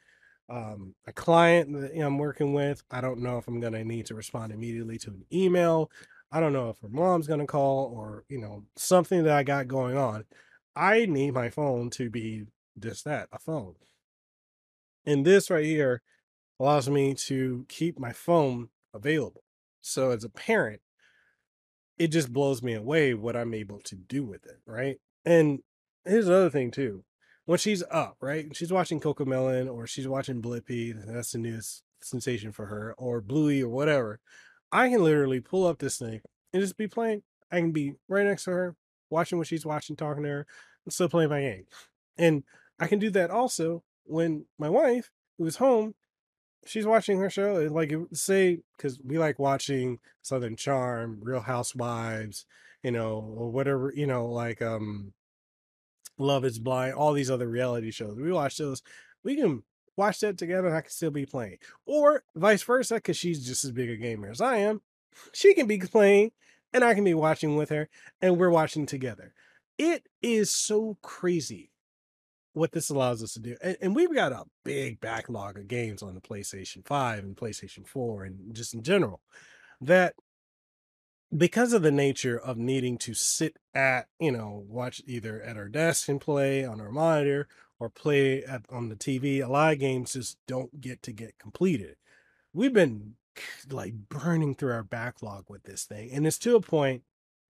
um, 0.53 0.93
a 1.07 1.11
client 1.11 1.73
that 1.73 1.99
I'm 1.99 2.19
working 2.19 2.53
with. 2.53 2.83
I 2.91 3.01
don't 3.01 3.21
know 3.21 3.39
if 3.39 3.47
I'm 3.47 3.59
going 3.59 3.73
to 3.73 3.83
need 3.83 4.05
to 4.07 4.15
respond 4.15 4.53
immediately 4.53 4.99
to 4.99 5.09
an 5.09 5.25
email. 5.33 5.89
I 6.31 6.39
don't 6.39 6.53
know 6.53 6.69
if 6.69 6.79
her 6.81 6.89
mom's 6.89 7.27
going 7.27 7.39
to 7.39 7.47
call 7.47 7.91
or, 7.95 8.23
you 8.29 8.39
know, 8.39 8.63
something 8.75 9.23
that 9.23 9.33
I 9.33 9.43
got 9.43 9.67
going 9.67 9.97
on. 9.97 10.25
I 10.75 11.05
need 11.07 11.33
my 11.33 11.49
phone 11.49 11.89
to 11.91 12.09
be 12.09 12.45
just 12.77 13.03
that 13.05 13.29
a 13.31 13.39
phone. 13.39 13.75
And 15.05 15.25
this 15.25 15.49
right 15.49 15.65
here 15.65 16.01
allows 16.59 16.87
me 16.87 17.15
to 17.15 17.65
keep 17.67 17.99
my 17.99 18.13
phone 18.13 18.69
available. 18.93 19.43
So 19.81 20.11
as 20.11 20.23
a 20.23 20.29
parent, 20.29 20.81
it 21.97 22.07
just 22.07 22.31
blows 22.31 22.61
me 22.61 22.73
away 22.73 23.13
what 23.15 23.35
I'm 23.35 23.53
able 23.53 23.79
to 23.81 23.95
do 23.95 24.23
with 24.23 24.45
it. 24.45 24.59
Right. 24.67 24.97
And 25.25 25.59
here's 26.05 26.27
another 26.27 26.49
thing 26.51 26.69
too 26.69 27.03
when 27.45 27.57
she's 27.57 27.83
up, 27.91 28.17
right? 28.21 28.55
She's 28.55 28.71
watching 28.71 28.99
Cocomelon 28.99 29.71
or 29.71 29.87
she's 29.87 30.07
watching 30.07 30.41
Blippi. 30.41 30.93
That's 31.05 31.31
the 31.31 31.39
newest 31.39 31.83
sensation 32.01 32.51
for 32.51 32.65
her, 32.67 32.93
or 32.97 33.21
Bluey 33.21 33.61
or 33.61 33.69
whatever. 33.69 34.19
I 34.71 34.89
can 34.89 35.03
literally 35.03 35.39
pull 35.39 35.67
up 35.67 35.79
this 35.79 35.97
thing 35.97 36.21
and 36.51 36.61
just 36.61 36.77
be 36.77 36.87
playing. 36.87 37.23
I 37.51 37.59
can 37.59 37.71
be 37.71 37.93
right 38.07 38.25
next 38.25 38.45
to 38.45 38.51
her, 38.51 38.75
watching 39.09 39.37
what 39.37 39.47
she's 39.47 39.65
watching, 39.65 39.95
talking 39.95 40.23
to 40.23 40.29
her, 40.29 40.47
and 40.85 40.93
still 40.93 41.09
playing 41.09 41.29
my 41.29 41.41
game. 41.41 41.65
And 42.17 42.43
I 42.79 42.87
can 42.87 42.99
do 42.99 43.09
that 43.11 43.29
also 43.29 43.83
when 44.05 44.45
my 44.57 44.69
wife, 44.69 45.11
who 45.37 45.45
is 45.45 45.57
home, 45.57 45.95
she's 46.65 46.85
watching 46.85 47.19
her 47.19 47.29
show. 47.29 47.67
Like, 47.71 47.93
say, 48.13 48.59
because 48.75 48.99
we 49.03 49.17
like 49.17 49.37
watching 49.39 49.99
Southern 50.21 50.55
Charm, 50.55 51.19
Real 51.21 51.41
Housewives, 51.41 52.45
you 52.81 52.91
know, 52.91 53.33
or 53.37 53.51
whatever, 53.51 53.93
you 53.95 54.07
know, 54.07 54.25
like 54.25 54.61
um 54.61 55.13
Love 56.17 56.45
is 56.45 56.59
Blind, 56.59 56.93
all 56.93 57.13
these 57.13 57.31
other 57.31 57.47
reality 57.47 57.91
shows. 57.91 58.17
We 58.17 58.31
watch 58.31 58.57
those. 58.57 58.81
We 59.23 59.35
can 59.35 59.63
watch 59.95 60.19
that 60.19 60.37
together 60.37 60.67
and 60.67 60.75
I 60.75 60.81
can 60.81 60.91
still 60.91 61.11
be 61.11 61.25
playing. 61.25 61.57
Or 61.85 62.23
vice 62.35 62.63
versa, 62.63 62.95
because 62.95 63.17
she's 63.17 63.45
just 63.45 63.63
as 63.63 63.71
big 63.71 63.89
a 63.89 63.97
gamer 63.97 64.29
as 64.29 64.41
I 64.41 64.57
am. 64.57 64.81
She 65.31 65.53
can 65.53 65.67
be 65.67 65.77
playing 65.79 66.31
and 66.73 66.83
I 66.83 66.93
can 66.93 67.03
be 67.03 67.13
watching 67.13 67.55
with 67.55 67.69
her 67.69 67.89
and 68.21 68.37
we're 68.37 68.49
watching 68.49 68.85
together. 68.85 69.33
It 69.77 70.07
is 70.21 70.51
so 70.51 70.97
crazy 71.01 71.71
what 72.53 72.71
this 72.71 72.89
allows 72.89 73.23
us 73.23 73.33
to 73.33 73.39
do. 73.39 73.55
And, 73.61 73.77
and, 73.81 73.95
we've 73.95 74.13
got 74.13 74.31
a 74.31 74.43
big 74.63 75.01
backlog 75.01 75.57
of 75.57 75.67
games 75.67 76.03
on 76.03 76.13
the 76.13 76.21
PlayStation 76.21 76.85
5 76.85 77.23
and 77.23 77.35
PlayStation 77.35 77.87
4 77.87 78.25
and 78.25 78.53
just 78.53 78.75
in 78.75 78.83
general 78.83 79.21
that 79.81 80.13
because 81.35 81.73
of 81.73 81.81
the 81.81 81.91
nature 81.91 82.37
of 82.37 82.57
needing 82.57 82.97
to 82.99 83.13
sit 83.13 83.57
at, 83.73 84.07
you 84.19 84.31
know, 84.31 84.63
watch 84.67 85.01
either 85.05 85.41
at 85.41 85.57
our 85.57 85.69
desk 85.69 86.07
and 86.09 86.21
play 86.21 86.63
on 86.65 86.79
our 86.79 86.91
monitor 86.91 87.47
or 87.79 87.89
play 87.89 88.43
at, 88.43 88.65
on 88.69 88.89
the 88.89 88.95
TV, 88.95 89.43
a 89.43 89.49
lot 89.49 89.73
of 89.73 89.79
games 89.79 90.13
just 90.13 90.37
don't 90.47 90.79
get 90.79 91.01
to 91.03 91.11
get 91.11 91.39
completed. 91.39 91.95
We've 92.53 92.73
been 92.73 93.15
like 93.69 93.93
burning 94.09 94.55
through 94.55 94.73
our 94.73 94.83
backlog 94.83 95.45
with 95.49 95.63
this 95.63 95.85
thing. 95.85 96.11
And 96.11 96.27
it's 96.27 96.37
to 96.39 96.55
a 96.55 96.61
point 96.61 97.03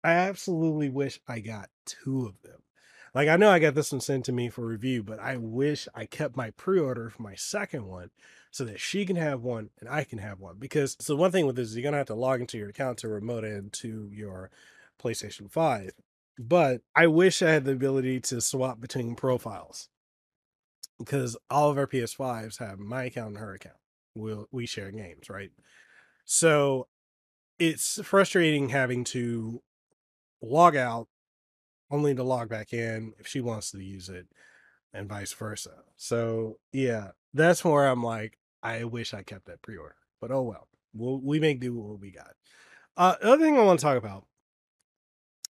I 0.03 0.11
absolutely 0.11 0.89
wish 0.89 1.19
I 1.27 1.39
got 1.39 1.69
two 1.85 2.25
of 2.25 2.41
them. 2.41 2.61
Like 3.13 3.29
I 3.29 3.35
know 3.35 3.49
I 3.49 3.59
got 3.59 3.75
this 3.75 3.91
one 3.91 4.01
sent 4.01 4.25
to 4.25 4.31
me 4.31 4.49
for 4.49 4.65
review, 4.65 5.03
but 5.03 5.19
I 5.19 5.37
wish 5.37 5.87
I 5.93 6.05
kept 6.05 6.37
my 6.37 6.51
pre-order 6.51 7.09
for 7.09 7.21
my 7.21 7.35
second 7.35 7.85
one 7.85 8.09
so 8.57 8.65
that 8.65 8.79
she 8.79 9.05
can 9.05 9.15
have 9.15 9.43
one 9.43 9.69
and 9.79 9.87
I 9.87 10.03
can 10.03 10.17
have 10.17 10.39
one. 10.39 10.55
Because 10.57 10.97
so 10.99 11.15
one 11.15 11.31
thing 11.31 11.45
with 11.45 11.55
this 11.55 11.69
is 11.69 11.77
you're 11.77 11.83
gonna 11.83 11.97
have 11.97 12.07
to 12.07 12.15
log 12.15 12.41
into 12.41 12.57
your 12.57 12.69
account 12.69 12.97
to 12.99 13.07
remote 13.07 13.43
into 13.43 14.09
your 14.11 14.49
PlayStation 15.01 15.49
5. 15.51 15.91
But 16.39 16.81
I 16.95 17.05
wish 17.05 17.43
I 17.43 17.51
had 17.51 17.65
the 17.65 17.73
ability 17.73 18.19
to 18.21 18.41
swap 18.41 18.81
between 18.81 19.15
profiles. 19.15 19.89
Because 20.97 21.37
all 21.51 21.69
of 21.69 21.77
our 21.77 21.85
PS5s 21.85 22.57
have 22.57 22.79
my 22.79 23.03
account 23.03 23.29
and 23.29 23.37
her 23.37 23.53
account. 23.53 23.75
We'll 24.15 24.47
we 24.51 24.65
share 24.65 24.91
games, 24.91 25.29
right? 25.29 25.51
So 26.25 26.87
it's 27.59 27.99
frustrating 28.03 28.69
having 28.69 29.03
to 29.05 29.61
log 30.41 30.75
out 30.75 31.07
only 31.91 32.15
to 32.15 32.23
log 32.23 32.49
back 32.49 32.73
in 32.73 33.13
if 33.19 33.27
she 33.27 33.39
wants 33.39 33.69
to 33.71 33.79
use 33.79 34.09
it 34.09 34.25
and 34.91 35.07
vice 35.07 35.33
versa. 35.33 35.83
So 35.95 36.57
yeah, 36.73 37.09
that's 37.35 37.63
where 37.63 37.87
I'm 37.87 38.03
like, 38.03 38.39
I 38.63 38.83
wish 38.83 39.13
I 39.13 39.23
kept 39.23 39.45
that 39.45 39.61
pre-order, 39.61 39.95
but 40.19 40.31
oh 40.31 40.43
well. 40.43 40.67
We'll 40.93 41.19
we 41.19 41.39
make 41.39 41.59
do 41.59 41.75
with 41.75 41.85
what 41.85 41.99
we 41.99 42.11
got. 42.11 42.33
Uh, 42.95 43.15
other 43.21 43.43
thing 43.43 43.57
I 43.57 43.63
want 43.63 43.79
to 43.79 43.85
talk 43.85 43.97
about 43.97 44.25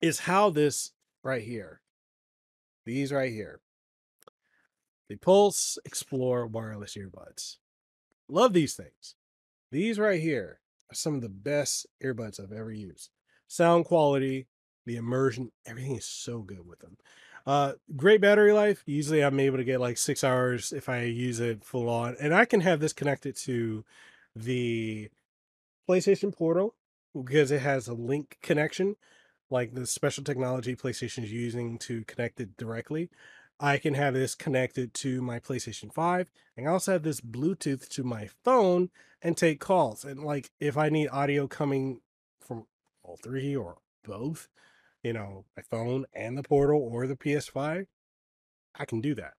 is 0.01 0.21
how 0.21 0.51
this 0.51 0.93
right 1.23 1.43
here, 1.43 1.81
these 2.87 3.13
right 3.13 3.33
here, 3.33 3.61
the 5.09 5.17
Pulse 5.17 5.79
Explore 5.85 6.47
wireless 6.47 6.97
earbuds. 6.97 7.57
Love 8.29 8.53
these 8.53 8.75
things. 8.75 9.17
These 9.71 9.99
right 9.99 10.21
here 10.21 10.61
are 10.91 10.95
some 10.95 11.15
of 11.15 11.23
the 11.23 11.29
best 11.29 11.87
earbuds 12.03 12.39
I've 12.39 12.53
ever 12.53 12.73
used. 12.73 13.11
Sound 13.49 13.85
quality, 13.85 14.47
the 14.87 14.97
immersion, 14.97 15.51
everything 15.67 15.97
is 15.97 16.07
so 16.07 16.41
good 16.41 16.67
with 16.67 16.79
them. 16.81 16.97
Uh, 17.47 17.73
great 17.97 18.21
battery 18.21 18.53
life. 18.53 18.83
Usually 18.87 19.23
I'm 19.23 19.41
able 19.41 19.59
to 19.59 19.65
get 19.65 19.81
like 19.81 19.99
six 19.99 20.23
hours 20.23 20.73
if 20.73 20.89
I 20.89 21.03
use 21.03 21.41
it 21.41 21.65
full 21.65 21.89
on. 21.89 22.17
And 22.21 22.35
I 22.35 22.45
can 22.45 22.61
have 22.61 22.81
this 22.81 22.93
connected 22.93 23.37
to 23.39 23.85
the 24.37 25.11
PlayStation 25.89 26.33
Portal 26.35 26.75
because 27.15 27.51
it 27.51 27.61
has 27.61 27.89
a 27.89 27.95
link 27.95 28.39
connection, 28.43 28.97
like 29.51 29.75
the 29.75 29.87
special 29.87 30.25
technology 30.25 30.77
PlayStation 30.77 31.25
is 31.25 31.33
using 31.33 31.79
to 31.79 32.05
connect 32.05 32.41
it 32.41 32.57
directly. 32.57 33.11
I 33.61 33.79
can 33.79 33.95
have 33.95 34.15
this 34.15 34.35
connected 34.35 34.95
to 34.95 35.23
my 35.23 35.39
PlayStation 35.39 35.93
5 35.93 36.31
and 36.57 36.69
I 36.69 36.73
also 36.73 36.93
have 36.93 37.03
this 37.03 37.21
Bluetooth 37.21 37.89
to 37.91 38.03
my 38.03 38.29
phone 38.45 38.91
and 39.21 39.37
take 39.37 39.61
calls. 39.61 40.05
And 40.05 40.23
like 40.23 40.51
if 40.61 40.77
I 40.77 40.89
need 40.89 41.09
audio 41.09 41.47
coming 41.47 42.01
from 42.41 42.67
all 43.03 43.19
three 43.23 43.55
or 43.55 43.79
both, 44.05 44.49
you 45.03 45.13
know, 45.13 45.45
my 45.57 45.63
phone 45.63 46.07
and 46.13 46.37
the 46.37 46.43
portal 46.43 46.89
or 46.93 47.07
the 47.07 47.17
PS5, 47.17 47.87
I 48.75 48.85
can 48.85 49.01
do 49.01 49.15
that. 49.17 49.35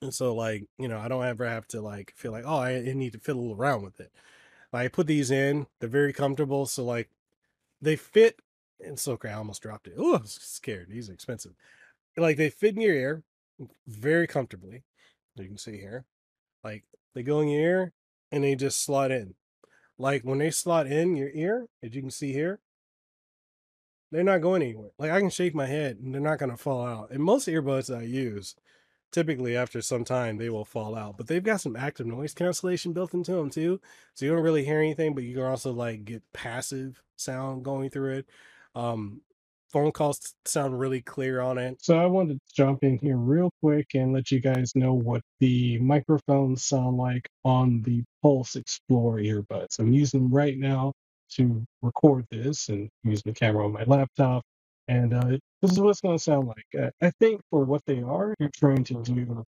And 0.00 0.14
so 0.14 0.34
like, 0.34 0.64
you 0.78 0.88
know, 0.88 0.98
I 0.98 1.08
don't 1.08 1.24
ever 1.24 1.48
have 1.48 1.66
to 1.68 1.80
like 1.80 2.12
feel 2.16 2.32
like, 2.32 2.44
oh, 2.46 2.58
I 2.58 2.80
need 2.80 3.12
to 3.14 3.18
fiddle 3.20 3.54
around 3.54 3.82
with 3.82 4.00
it. 4.00 4.12
Like, 4.72 4.84
I 4.84 4.88
put 4.88 5.06
these 5.06 5.30
in, 5.30 5.66
they're 5.80 5.88
very 5.88 6.12
comfortable. 6.12 6.66
So 6.66 6.84
like 6.84 7.10
they 7.80 7.96
fit 7.96 8.40
and 8.80 8.98
so 8.98 9.12
okay, 9.12 9.30
I 9.30 9.34
almost 9.34 9.62
dropped 9.62 9.88
it. 9.88 9.94
Oh, 9.96 10.14
I 10.14 10.20
was 10.20 10.38
scared. 10.40 10.88
These 10.88 11.10
are 11.10 11.14
expensive. 11.14 11.52
Like 12.16 12.36
they 12.36 12.50
fit 12.50 12.74
in 12.74 12.80
your 12.80 12.94
ear 12.94 13.22
very 13.86 14.26
comfortably. 14.26 14.84
You 15.36 15.46
can 15.46 15.58
see 15.58 15.78
here. 15.78 16.04
Like 16.62 16.84
they 17.14 17.22
go 17.22 17.40
in 17.40 17.48
your 17.48 17.60
ear 17.60 17.92
and 18.30 18.44
they 18.44 18.54
just 18.54 18.84
slot 18.84 19.10
in. 19.10 19.34
Like 19.98 20.22
when 20.22 20.38
they 20.38 20.50
slot 20.50 20.86
in 20.86 21.16
your 21.16 21.30
ear, 21.32 21.66
as 21.82 21.94
you 21.94 22.02
can 22.02 22.10
see 22.10 22.32
here, 22.32 22.60
they're 24.10 24.24
not 24.24 24.40
going 24.40 24.62
anywhere. 24.62 24.90
Like 24.98 25.10
I 25.10 25.20
can 25.20 25.30
shake 25.30 25.54
my 25.54 25.66
head 25.66 25.98
and 25.98 26.14
they're 26.14 26.20
not 26.20 26.38
going 26.38 26.50
to 26.50 26.56
fall 26.56 26.86
out. 26.86 27.10
And 27.10 27.22
most 27.22 27.48
earbuds 27.48 27.94
I 27.94 28.02
use, 28.02 28.54
typically 29.12 29.56
after 29.56 29.80
some 29.82 30.04
time 30.04 30.36
they 30.36 30.50
will 30.50 30.64
fall 30.64 30.96
out. 30.96 31.16
But 31.16 31.26
they've 31.26 31.42
got 31.42 31.60
some 31.60 31.76
active 31.76 32.06
noise 32.06 32.34
cancellation 32.34 32.92
built 32.92 33.14
into 33.14 33.32
them 33.32 33.50
too, 33.50 33.80
so 34.14 34.24
you 34.24 34.32
don't 34.32 34.42
really 34.42 34.64
hear 34.64 34.80
anything, 34.80 35.14
but 35.14 35.24
you 35.24 35.34
can 35.34 35.44
also 35.44 35.72
like 35.72 36.04
get 36.04 36.22
passive 36.32 37.02
sound 37.16 37.64
going 37.64 37.90
through 37.90 38.18
it. 38.18 38.26
Um, 38.74 39.22
phone 39.70 39.92
calls 39.92 40.34
sound 40.44 40.78
really 40.78 41.02
clear 41.02 41.40
on 41.40 41.58
it. 41.58 41.82
So 41.82 41.98
I 41.98 42.06
wanted 42.06 42.34
to 42.34 42.54
jump 42.54 42.82
in 42.82 42.98
here 42.98 43.16
real 43.16 43.50
quick 43.62 43.88
and 43.94 44.12
let 44.12 44.30
you 44.30 44.40
guys 44.40 44.72
know 44.74 44.94
what 44.94 45.22
the 45.40 45.78
microphones 45.78 46.64
sound 46.64 46.96
like 46.96 47.28
on 47.44 47.82
the 47.82 48.02
Pulse 48.22 48.56
Explore 48.56 49.18
earbuds. 49.18 49.78
I'm 49.78 49.92
using 49.92 50.22
them 50.22 50.34
right 50.34 50.56
now 50.58 50.92
to 51.36 51.64
record 51.82 52.26
this 52.30 52.68
and 52.68 52.88
use 53.04 53.22
the 53.22 53.32
camera 53.32 53.64
on 53.64 53.72
my 53.72 53.84
laptop. 53.84 54.42
And 54.88 55.14
uh, 55.14 55.38
this 55.62 55.72
is 55.72 55.80
what 55.80 55.90
it's 55.90 56.00
going 56.00 56.16
to 56.16 56.22
sound 56.22 56.48
like. 56.48 56.82
Uh, 56.82 56.90
I 57.02 57.10
think 57.20 57.40
for 57.50 57.64
what 57.64 57.82
they 57.86 58.02
are, 58.02 58.34
you're 58.38 58.50
trying 58.56 58.84
to 58.84 59.02
do 59.02 59.44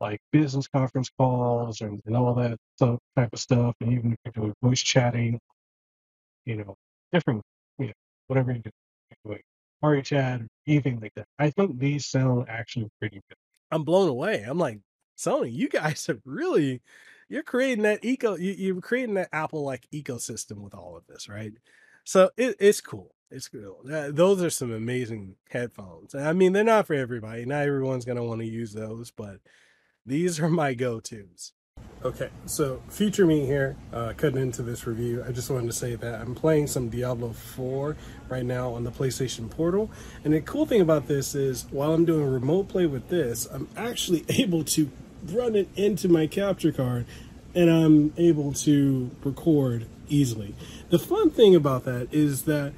like 0.00 0.20
business 0.32 0.68
conference 0.68 1.10
calls 1.18 1.80
and, 1.80 2.00
and 2.06 2.16
all 2.16 2.34
that 2.34 2.58
stuff, 2.76 2.98
type 3.16 3.30
of 3.32 3.40
stuff. 3.40 3.74
And 3.80 3.92
even 3.92 4.12
if 4.12 4.18
you're 4.24 4.44
doing 4.44 4.54
voice 4.62 4.82
chatting, 4.82 5.38
you 6.44 6.56
know, 6.56 6.76
different, 7.12 7.42
you 7.78 7.86
know, 7.88 7.92
whatever 8.28 8.52
you 8.52 8.60
do, 8.60 8.70
doing 9.24 9.40
party 9.80 10.02
chat, 10.02 10.40
or 10.40 10.46
anything 10.66 11.00
like 11.00 11.12
that. 11.16 11.26
I 11.38 11.50
think 11.50 11.78
these 11.78 12.06
sound 12.06 12.46
actually 12.48 12.88
pretty 13.00 13.16
good. 13.16 13.36
I'm 13.70 13.84
blown 13.84 14.08
away. 14.08 14.44
I'm 14.46 14.58
like, 14.58 14.80
Sony, 15.18 15.52
you 15.52 15.68
guys 15.68 16.06
have 16.06 16.20
really 16.24 16.80
you're 17.34 17.42
creating 17.42 17.82
that 17.82 18.04
eco 18.04 18.36
you, 18.36 18.52
you're 18.52 18.80
creating 18.80 19.16
that 19.16 19.28
apple 19.32 19.64
like 19.64 19.88
ecosystem 19.92 20.58
with 20.58 20.72
all 20.72 20.96
of 20.96 21.06
this 21.08 21.28
right? 21.28 21.52
So 22.04 22.30
it, 22.36 22.56
it's 22.60 22.80
cool 22.80 23.14
it's 23.30 23.48
cool 23.48 23.80
uh, 23.92 24.10
those 24.10 24.40
are 24.42 24.50
some 24.50 24.70
amazing 24.70 25.34
headphones 25.50 26.14
i 26.14 26.32
mean 26.32 26.52
they're 26.52 26.62
not 26.62 26.86
for 26.86 26.94
everybody 26.94 27.44
not 27.44 27.62
everyone's 27.62 28.04
going 28.04 28.16
to 28.16 28.22
want 28.22 28.40
to 28.40 28.46
use 28.46 28.72
those 28.72 29.10
but 29.10 29.38
these 30.06 30.38
are 30.38 30.50
my 30.50 30.74
go-to's. 30.74 31.52
Okay 32.04 32.28
so 32.44 32.82
future 32.88 33.26
me 33.26 33.46
here 33.46 33.76
uh, 33.92 34.12
cutting 34.16 34.40
into 34.40 34.62
this 34.62 34.86
review 34.86 35.24
i 35.26 35.32
just 35.32 35.50
wanted 35.50 35.66
to 35.66 35.72
say 35.72 35.96
that 35.96 36.20
i'm 36.20 36.34
playing 36.34 36.66
some 36.66 36.90
diablo 36.90 37.32
4 37.32 37.96
right 38.28 38.44
now 38.44 38.74
on 38.74 38.84
the 38.84 38.92
playstation 38.92 39.50
portal 39.50 39.90
and 40.22 40.34
the 40.34 40.40
cool 40.42 40.66
thing 40.66 40.82
about 40.82 41.08
this 41.08 41.34
is 41.34 41.66
while 41.70 41.94
i'm 41.94 42.04
doing 42.04 42.30
remote 42.30 42.68
play 42.68 42.86
with 42.86 43.08
this 43.08 43.46
i'm 43.46 43.66
actually 43.76 44.24
able 44.28 44.62
to 44.62 44.90
run 45.30 45.54
it 45.56 45.68
into 45.76 46.08
my 46.08 46.26
capture 46.26 46.72
card 46.72 47.06
and 47.54 47.70
I'm 47.70 48.12
able 48.16 48.52
to 48.52 49.10
record 49.22 49.86
easily. 50.08 50.54
The 50.90 50.98
fun 50.98 51.30
thing 51.30 51.54
about 51.54 51.84
that 51.84 52.12
is 52.12 52.42
that 52.42 52.72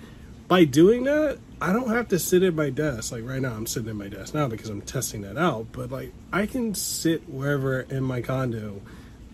by 0.48 0.64
doing 0.64 1.04
that, 1.04 1.38
I 1.60 1.72
don't 1.72 1.88
have 1.88 2.08
to 2.08 2.18
sit 2.18 2.42
at 2.42 2.54
my 2.54 2.70
desk. 2.70 3.12
Like 3.12 3.24
right 3.24 3.40
now, 3.40 3.54
I'm 3.54 3.66
sitting 3.66 3.88
at 3.88 3.96
my 3.96 4.08
desk 4.08 4.34
now 4.34 4.48
because 4.48 4.68
I'm 4.68 4.82
testing 4.82 5.22
that 5.22 5.38
out. 5.38 5.68
But 5.72 5.90
like, 5.90 6.12
I 6.32 6.46
can 6.46 6.74
sit 6.74 7.28
wherever 7.28 7.80
in 7.80 8.04
my 8.04 8.20
condo 8.20 8.82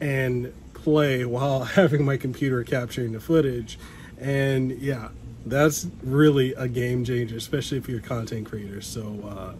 and 0.01 0.53
play 0.75 1.25
while 1.25 1.65
having 1.79 2.05
my 2.05 2.17
computer 2.17 2.63
capturing 2.65 3.13
the 3.13 3.21
footage. 3.21 3.79
And 4.19 4.71
yeah, 4.81 5.09
that's 5.45 5.87
really 6.03 6.55
a 6.55 6.69
game 6.69 7.05
changer, 7.05 7.37
especially 7.37 7.79
if 7.79 7.89
you're 7.89 7.99
a 7.99 8.03
content 8.03 8.47
creator. 8.47 8.81
So, 8.81 9.19
uh, 9.29 9.55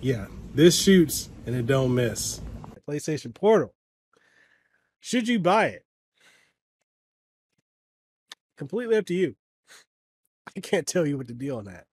yeah, 0.00 0.26
This 0.54 0.80
shoots 0.80 1.28
and 1.46 1.54
it 1.54 1.66
don't 1.66 1.94
miss. 1.94 2.40
PlayStation 2.90 3.34
Portal. 3.34 3.74
Should 5.00 5.28
you 5.28 5.38
buy 5.38 5.66
it? 5.66 5.84
Completely 8.56 8.96
up 8.96 9.06
to 9.06 9.14
you. 9.14 9.36
I 10.56 10.60
can't 10.60 10.86
tell 10.86 11.06
you 11.06 11.16
what 11.16 11.28
to 11.28 11.34
do 11.34 11.56
on 11.56 11.64
that. 11.64 11.86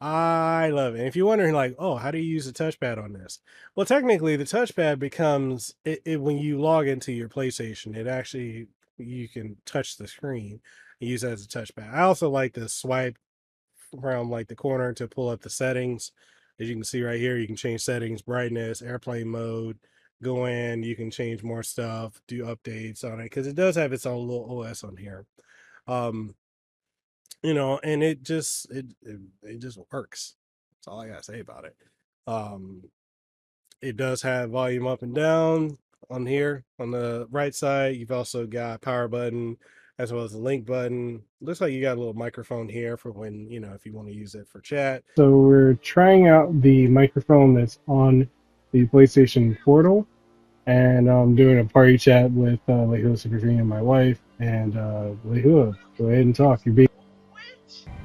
I 0.00 0.70
love 0.70 0.96
it. 0.96 0.98
And 0.98 1.06
if 1.06 1.14
you're 1.14 1.28
wondering, 1.28 1.54
like, 1.54 1.76
oh, 1.78 1.94
how 1.94 2.10
do 2.10 2.18
you 2.18 2.24
use 2.24 2.44
the 2.44 2.52
touchpad 2.52 3.02
on 3.02 3.12
this? 3.12 3.38
Well, 3.76 3.86
technically, 3.86 4.34
the 4.34 4.44
touchpad 4.44 4.98
becomes 4.98 5.74
it, 5.84 6.02
it 6.04 6.20
when 6.20 6.38
you 6.38 6.60
log 6.60 6.88
into 6.88 7.12
your 7.12 7.28
PlayStation. 7.28 7.96
It 7.96 8.08
actually 8.08 8.66
you 8.98 9.28
can 9.28 9.56
touch 9.64 9.96
the 9.96 10.08
screen 10.08 10.60
and 11.00 11.08
use 11.08 11.22
it 11.22 11.30
as 11.30 11.44
a 11.44 11.48
touchpad. 11.48 11.94
I 11.94 12.02
also 12.02 12.28
like 12.28 12.54
to 12.54 12.68
swipe 12.68 13.16
from 14.00 14.28
like 14.28 14.48
the 14.48 14.56
corner 14.56 14.92
to 14.94 15.06
pull 15.06 15.28
up 15.28 15.42
the 15.42 15.50
settings. 15.50 16.10
As 16.58 16.68
you 16.68 16.74
can 16.74 16.84
see 16.84 17.02
right 17.02 17.20
here, 17.20 17.38
you 17.38 17.46
can 17.46 17.56
change 17.56 17.82
settings, 17.82 18.22
brightness, 18.22 18.82
airplane 18.82 19.28
mode, 19.28 19.78
go 20.22 20.46
in, 20.46 20.82
you 20.82 20.96
can 20.96 21.10
change 21.10 21.42
more 21.42 21.62
stuff, 21.62 22.20
do 22.26 22.44
updates 22.44 23.04
on 23.04 23.20
it 23.20 23.24
because 23.24 23.46
it 23.46 23.56
does 23.56 23.76
have 23.76 23.92
its 23.92 24.06
own 24.06 24.26
little 24.26 24.62
OS 24.62 24.84
on 24.84 24.96
here. 24.96 25.26
Um, 25.86 26.34
you 27.42 27.54
know, 27.54 27.78
and 27.82 28.02
it 28.02 28.22
just 28.22 28.70
it, 28.70 28.86
it 29.02 29.20
it 29.42 29.58
just 29.60 29.78
works. 29.90 30.36
That's 30.76 30.88
all 30.88 31.00
I 31.00 31.08
gotta 31.08 31.22
say 31.22 31.40
about 31.40 31.64
it. 31.64 31.76
Um, 32.26 32.84
it 33.80 33.96
does 33.96 34.22
have 34.22 34.50
volume 34.50 34.86
up 34.86 35.02
and 35.02 35.14
down 35.14 35.76
on 36.08 36.26
here 36.26 36.64
on 36.78 36.90
the 36.90 37.26
right 37.30 37.54
side. 37.54 37.96
You've 37.96 38.12
also 38.12 38.46
got 38.46 38.80
power 38.80 39.08
button 39.08 39.56
as 39.98 40.12
well 40.12 40.24
as 40.24 40.32
the 40.32 40.38
link 40.38 40.66
button. 40.66 41.22
Looks 41.40 41.60
like 41.60 41.72
you 41.72 41.82
got 41.82 41.96
a 41.96 42.00
little 42.00 42.14
microphone 42.14 42.68
here 42.68 42.96
for 42.96 43.10
when 43.12 43.50
you 43.50 43.60
know 43.60 43.72
if 43.72 43.84
you 43.84 43.92
want 43.92 44.08
to 44.08 44.14
use 44.14 44.34
it 44.34 44.48
for 44.48 44.60
chat. 44.60 45.02
So 45.16 45.30
we're 45.30 45.74
trying 45.74 46.28
out 46.28 46.60
the 46.62 46.86
microphone 46.88 47.54
that's 47.54 47.78
on 47.88 48.28
the 48.72 48.86
PlayStation 48.86 49.56
Portal, 49.64 50.06
and 50.66 51.08
I'm 51.08 51.34
doing 51.34 51.58
a 51.58 51.64
party 51.64 51.98
chat 51.98 52.30
with 52.30 52.60
uh, 52.68 52.72
Lehua 52.72 53.18
Super 53.18 53.38
Green 53.38 53.60
and 53.60 53.68
my 53.68 53.82
wife. 53.82 54.20
And 54.38 54.76
uh, 54.76 55.10
Lehua, 55.26 55.76
go 55.98 56.06
ahead 56.06 56.24
and 56.24 56.34
talk. 56.34 56.64
You're 56.64 56.74
being 56.74 56.88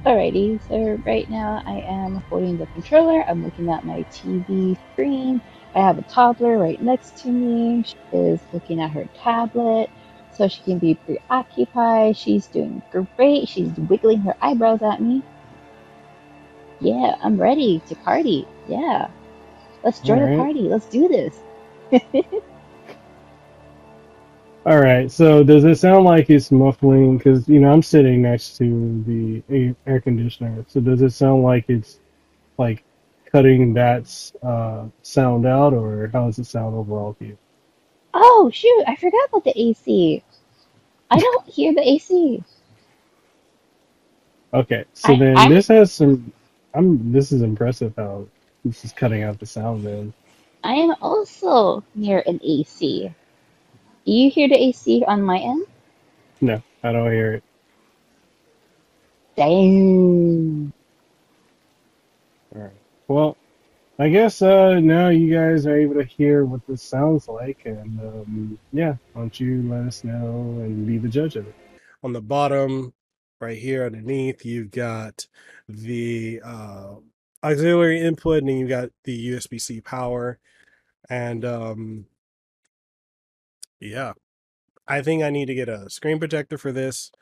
Alrighty, 0.04 0.60
so 0.68 1.02
right 1.04 1.28
now 1.28 1.62
I 1.66 1.80
am 1.80 2.16
holding 2.30 2.56
the 2.56 2.66
controller. 2.66 3.22
I'm 3.28 3.44
looking 3.44 3.68
at 3.68 3.84
my 3.84 4.04
TV 4.04 4.78
screen. 4.92 5.40
I 5.74 5.80
have 5.80 5.98
a 5.98 6.02
toddler 6.02 6.56
right 6.56 6.80
next 6.80 7.18
to 7.18 7.28
me. 7.28 7.82
She 7.82 7.96
is 8.16 8.40
looking 8.52 8.80
at 8.80 8.90
her 8.92 9.08
tablet 9.22 9.90
so 10.32 10.48
she 10.48 10.62
can 10.62 10.78
be 10.78 10.94
preoccupied. 10.94 12.16
She's 12.16 12.46
doing 12.46 12.80
great. 13.16 13.48
She's 13.48 13.70
wiggling 13.76 14.20
her 14.20 14.36
eyebrows 14.40 14.82
at 14.82 15.02
me. 15.02 15.22
Yeah, 16.80 17.16
I'm 17.22 17.38
ready 17.38 17.82
to 17.88 17.94
party. 17.96 18.46
Yeah. 18.68 19.08
Let's 19.82 20.00
join 20.00 20.20
the 20.20 20.24
Alright. 20.24 20.38
party. 20.38 20.62
Let's 20.62 20.86
do 20.86 21.08
this. 21.08 21.38
All 24.68 24.78
right. 24.78 25.10
So 25.10 25.42
does 25.42 25.64
it 25.64 25.76
sound 25.76 26.04
like 26.04 26.28
it's 26.28 26.52
muffling? 26.52 27.16
Because 27.16 27.48
you 27.48 27.58
know 27.58 27.72
I'm 27.72 27.82
sitting 27.82 28.20
next 28.20 28.58
to 28.58 29.02
the 29.06 29.74
air 29.86 29.98
conditioner. 29.98 30.62
So 30.68 30.78
does 30.78 31.00
it 31.00 31.12
sound 31.12 31.42
like 31.42 31.64
it's 31.68 32.00
like 32.58 32.84
cutting 33.32 33.72
that 33.72 34.32
uh, 34.42 34.88
sound 35.00 35.46
out, 35.46 35.72
or 35.72 36.10
how 36.12 36.26
does 36.26 36.38
it 36.38 36.44
sound 36.44 36.74
overall 36.74 37.14
to 37.14 37.24
you? 37.24 37.38
Oh, 38.12 38.50
shoot. 38.52 38.84
I 38.86 38.94
forgot 38.96 39.30
about 39.30 39.44
the 39.44 39.58
AC. 39.58 40.22
I 41.10 41.18
don't 41.18 41.48
hear 41.48 41.72
the 41.72 41.88
AC. 41.88 42.44
Okay. 44.52 44.84
So 44.92 45.14
I, 45.14 45.18
then 45.18 45.38
I'm 45.38 45.50
this 45.50 45.68
has 45.68 45.94
some. 45.94 46.30
I'm. 46.74 47.10
This 47.10 47.32
is 47.32 47.40
impressive 47.40 47.94
how 47.96 48.26
this 48.66 48.84
is 48.84 48.92
cutting 48.92 49.22
out 49.22 49.40
the 49.40 49.46
sound. 49.46 49.86
Then 49.86 50.12
I 50.62 50.74
am 50.74 50.94
also 51.00 51.82
near 51.94 52.22
an 52.26 52.38
AC. 52.44 53.14
Do 54.08 54.14
you 54.14 54.30
hear 54.30 54.48
the 54.48 54.56
AC 54.56 55.04
on 55.06 55.20
my 55.20 55.36
end? 55.36 55.66
no, 56.40 56.62
I 56.82 56.92
don't 56.92 57.12
hear 57.12 57.34
it. 57.34 57.44
Dang. 59.36 60.72
All 62.56 62.62
right. 62.62 62.72
Well, 63.06 63.36
I 63.98 64.08
guess 64.08 64.40
uh, 64.40 64.80
now 64.80 65.10
you 65.10 65.30
guys 65.30 65.66
are 65.66 65.76
able 65.76 65.96
to 65.96 66.04
hear 66.04 66.46
what 66.46 66.66
this 66.66 66.80
sounds 66.80 67.28
like, 67.28 67.66
and 67.66 68.00
um, 68.00 68.58
yeah, 68.72 68.94
why 69.12 69.20
don't 69.20 69.38
you 69.38 69.62
let 69.68 69.80
us 69.80 70.02
know 70.02 70.56
and 70.62 70.86
be 70.86 70.96
the 70.96 71.08
judge 71.08 71.36
of 71.36 71.46
it? 71.46 71.54
On 72.02 72.14
the 72.14 72.22
bottom, 72.22 72.94
right 73.42 73.58
here 73.58 73.84
underneath, 73.84 74.42
you've 74.42 74.70
got 74.70 75.26
the 75.68 76.40
uh, 76.42 76.94
auxiliary 77.44 78.00
input, 78.00 78.38
and 78.38 78.48
then 78.48 78.56
you've 78.56 78.70
got 78.70 78.88
the 79.04 79.32
USB 79.32 79.60
C 79.60 79.82
power. 79.82 80.38
And 81.10 81.44
um, 81.44 82.06
yeah, 83.80 84.12
I 84.88 85.02
think 85.02 85.22
I 85.22 85.30
need 85.30 85.46
to 85.46 85.54
get 85.54 85.68
a 85.68 85.90
screen 85.90 86.18
protector 86.18 86.58
for 86.58 86.72
this. 86.72 87.12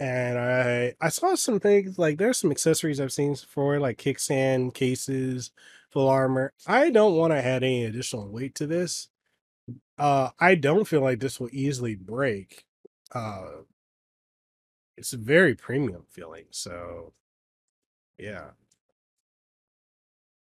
And 0.00 0.38
I 0.38 0.94
I 1.00 1.10
saw 1.10 1.34
some 1.36 1.60
things 1.60 1.98
like 1.98 2.18
there's 2.18 2.38
some 2.38 2.52
accessories 2.52 3.00
I've 3.00 3.12
seen 3.12 3.36
for 3.36 3.80
like 3.80 3.98
kickstand 3.98 4.74
cases, 4.74 5.52
full 5.90 6.08
armor. 6.08 6.52
I 6.66 6.90
don't 6.90 7.16
want 7.16 7.32
to 7.32 7.38
add 7.44 7.64
any 7.64 7.84
additional 7.84 8.28
weight 8.28 8.54
to 8.56 8.66
this. 8.66 9.08
Uh, 9.98 10.30
I 10.40 10.54
don't 10.56 10.86
feel 10.86 11.02
like 11.02 11.20
this 11.20 11.40
will 11.40 11.50
easily 11.52 11.96
break. 11.96 12.64
Uh, 13.12 13.62
it's 14.96 15.12
a 15.12 15.16
very 15.16 15.54
premium 15.54 16.04
feeling. 16.10 16.46
So 16.50 17.12
yeah, 18.18 18.50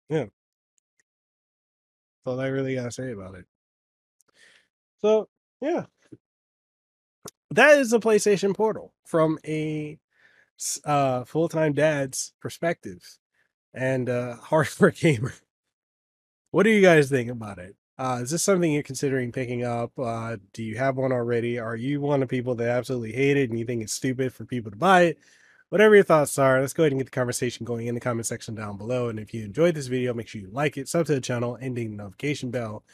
yeah. 0.08 0.26
That's 0.26 0.32
all 2.26 2.40
I 2.40 2.48
really 2.48 2.74
gotta 2.74 2.90
say 2.90 3.12
about 3.12 3.34
it. 3.36 3.46
So 5.00 5.28
yeah, 5.60 5.86
that 7.50 7.78
is 7.78 7.90
the 7.90 8.00
PlayStation 8.00 8.54
Portal 8.54 8.92
from 9.04 9.38
a 9.46 9.98
uh 10.86 11.22
full-time 11.24 11.74
dad's 11.74 12.32
perspective 12.40 13.18
and 13.74 14.08
uh 14.08 14.36
hardcore 14.44 14.98
gamer. 14.98 15.34
What 16.50 16.62
do 16.62 16.70
you 16.70 16.80
guys 16.80 17.10
think 17.10 17.30
about 17.30 17.58
it? 17.58 17.76
Uh, 17.98 18.20
is 18.22 18.30
this 18.30 18.42
something 18.42 18.72
you're 18.72 18.82
considering 18.82 19.32
picking 19.32 19.64
up? 19.64 19.98
Uh, 19.98 20.36
do 20.52 20.62
you 20.62 20.76
have 20.76 20.96
one 20.96 21.12
already? 21.12 21.58
Are 21.58 21.76
you 21.76 22.00
one 22.00 22.22
of 22.22 22.28
people 22.28 22.54
that 22.56 22.68
absolutely 22.68 23.12
hate 23.12 23.38
it 23.38 23.48
and 23.50 23.58
you 23.58 23.64
think 23.64 23.82
it's 23.82 23.92
stupid 23.92 24.32
for 24.34 24.44
people 24.44 24.70
to 24.70 24.76
buy 24.76 25.02
it? 25.02 25.18
Whatever 25.70 25.94
your 25.94 26.04
thoughts 26.04 26.38
are, 26.38 26.60
let's 26.60 26.72
go 26.74 26.84
ahead 26.84 26.92
and 26.92 27.00
get 27.00 27.06
the 27.06 27.10
conversation 27.10 27.64
going 27.64 27.86
in 27.86 27.94
the 27.94 28.00
comment 28.00 28.26
section 28.26 28.54
down 28.54 28.76
below. 28.76 29.08
And 29.08 29.18
if 29.18 29.32
you 29.34 29.44
enjoyed 29.44 29.74
this 29.74 29.86
video, 29.86 30.14
make 30.14 30.28
sure 30.28 30.40
you 30.40 30.50
like 30.52 30.76
it, 30.76 30.88
sub 30.88 31.06
to 31.06 31.14
the 31.14 31.20
channel, 31.20 31.56
and 31.56 31.74
ding 31.74 31.90
the 31.90 32.02
notification 32.02 32.50
bell. 32.50 32.84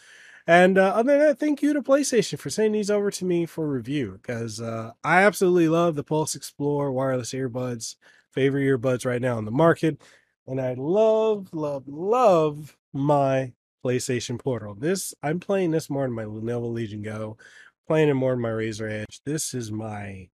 And 0.46 0.76
uh, 0.76 0.88
other 0.94 1.12
than 1.12 1.20
that, 1.20 1.38
thank 1.38 1.62
you 1.62 1.72
to 1.72 1.82
PlayStation 1.82 2.38
for 2.38 2.50
sending 2.50 2.72
these 2.72 2.90
over 2.90 3.10
to 3.12 3.24
me 3.24 3.46
for 3.46 3.68
review 3.68 4.18
because 4.20 4.60
uh, 4.60 4.92
I 5.04 5.22
absolutely 5.22 5.68
love 5.68 5.94
the 5.94 6.02
Pulse 6.02 6.34
Explorer 6.34 6.90
wireless 6.90 7.32
earbuds, 7.32 7.96
favorite 8.32 8.64
earbuds 8.64 9.06
right 9.06 9.22
now 9.22 9.36
on 9.36 9.44
the 9.44 9.52
market. 9.52 10.00
And 10.46 10.60
I 10.60 10.74
love, 10.74 11.50
love, 11.52 11.86
love 11.86 12.76
my 12.92 13.52
PlayStation 13.84 14.38
Portal. 14.38 14.74
This 14.74 15.14
I'm 15.22 15.38
playing 15.38 15.70
this 15.70 15.88
more 15.88 16.04
than 16.04 16.12
my 16.12 16.24
Lenovo 16.24 16.72
Legion 16.72 17.02
Go, 17.02 17.36
playing 17.86 18.08
it 18.08 18.14
more 18.14 18.32
than 18.32 18.40
my 18.40 18.50
Razer 18.50 18.90
Edge. 18.90 19.20
This 19.24 19.54
is 19.54 19.70
my 19.70 20.28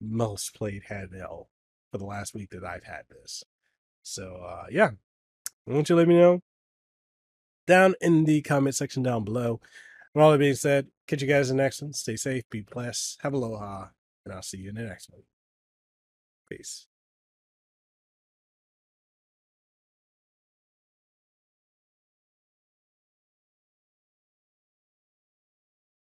most 0.00 0.54
played 0.54 0.84
handheld 0.90 1.46
for 1.92 1.98
the 1.98 2.06
last 2.06 2.34
week 2.34 2.50
that 2.50 2.64
I've 2.64 2.84
had 2.84 3.02
this. 3.10 3.44
So 4.02 4.36
uh 4.36 4.66
yeah, 4.70 4.90
why 5.64 5.74
don't 5.74 5.88
you 5.88 5.96
let 5.96 6.08
me 6.08 6.16
know 6.16 6.40
down 7.70 7.94
in 8.00 8.24
the 8.24 8.42
comment 8.42 8.74
section 8.74 9.02
down 9.02 9.24
below. 9.24 9.60
With 10.14 10.22
all 10.22 10.32
that 10.32 10.38
being 10.38 10.54
said, 10.54 10.88
catch 11.06 11.22
you 11.22 11.28
guys 11.28 11.50
in 11.50 11.56
the 11.56 11.62
next 11.62 11.80
one. 11.80 11.92
Stay 11.92 12.16
safe, 12.16 12.42
be 12.50 12.60
blessed, 12.60 13.20
have 13.22 13.32
aloha, 13.32 13.86
and 14.24 14.34
I'll 14.34 14.42
see 14.42 14.58
you 14.58 14.70
in 14.70 14.74
the 14.74 14.82
next 14.82 15.08
one. 15.10 15.22
Peace. 16.48 16.86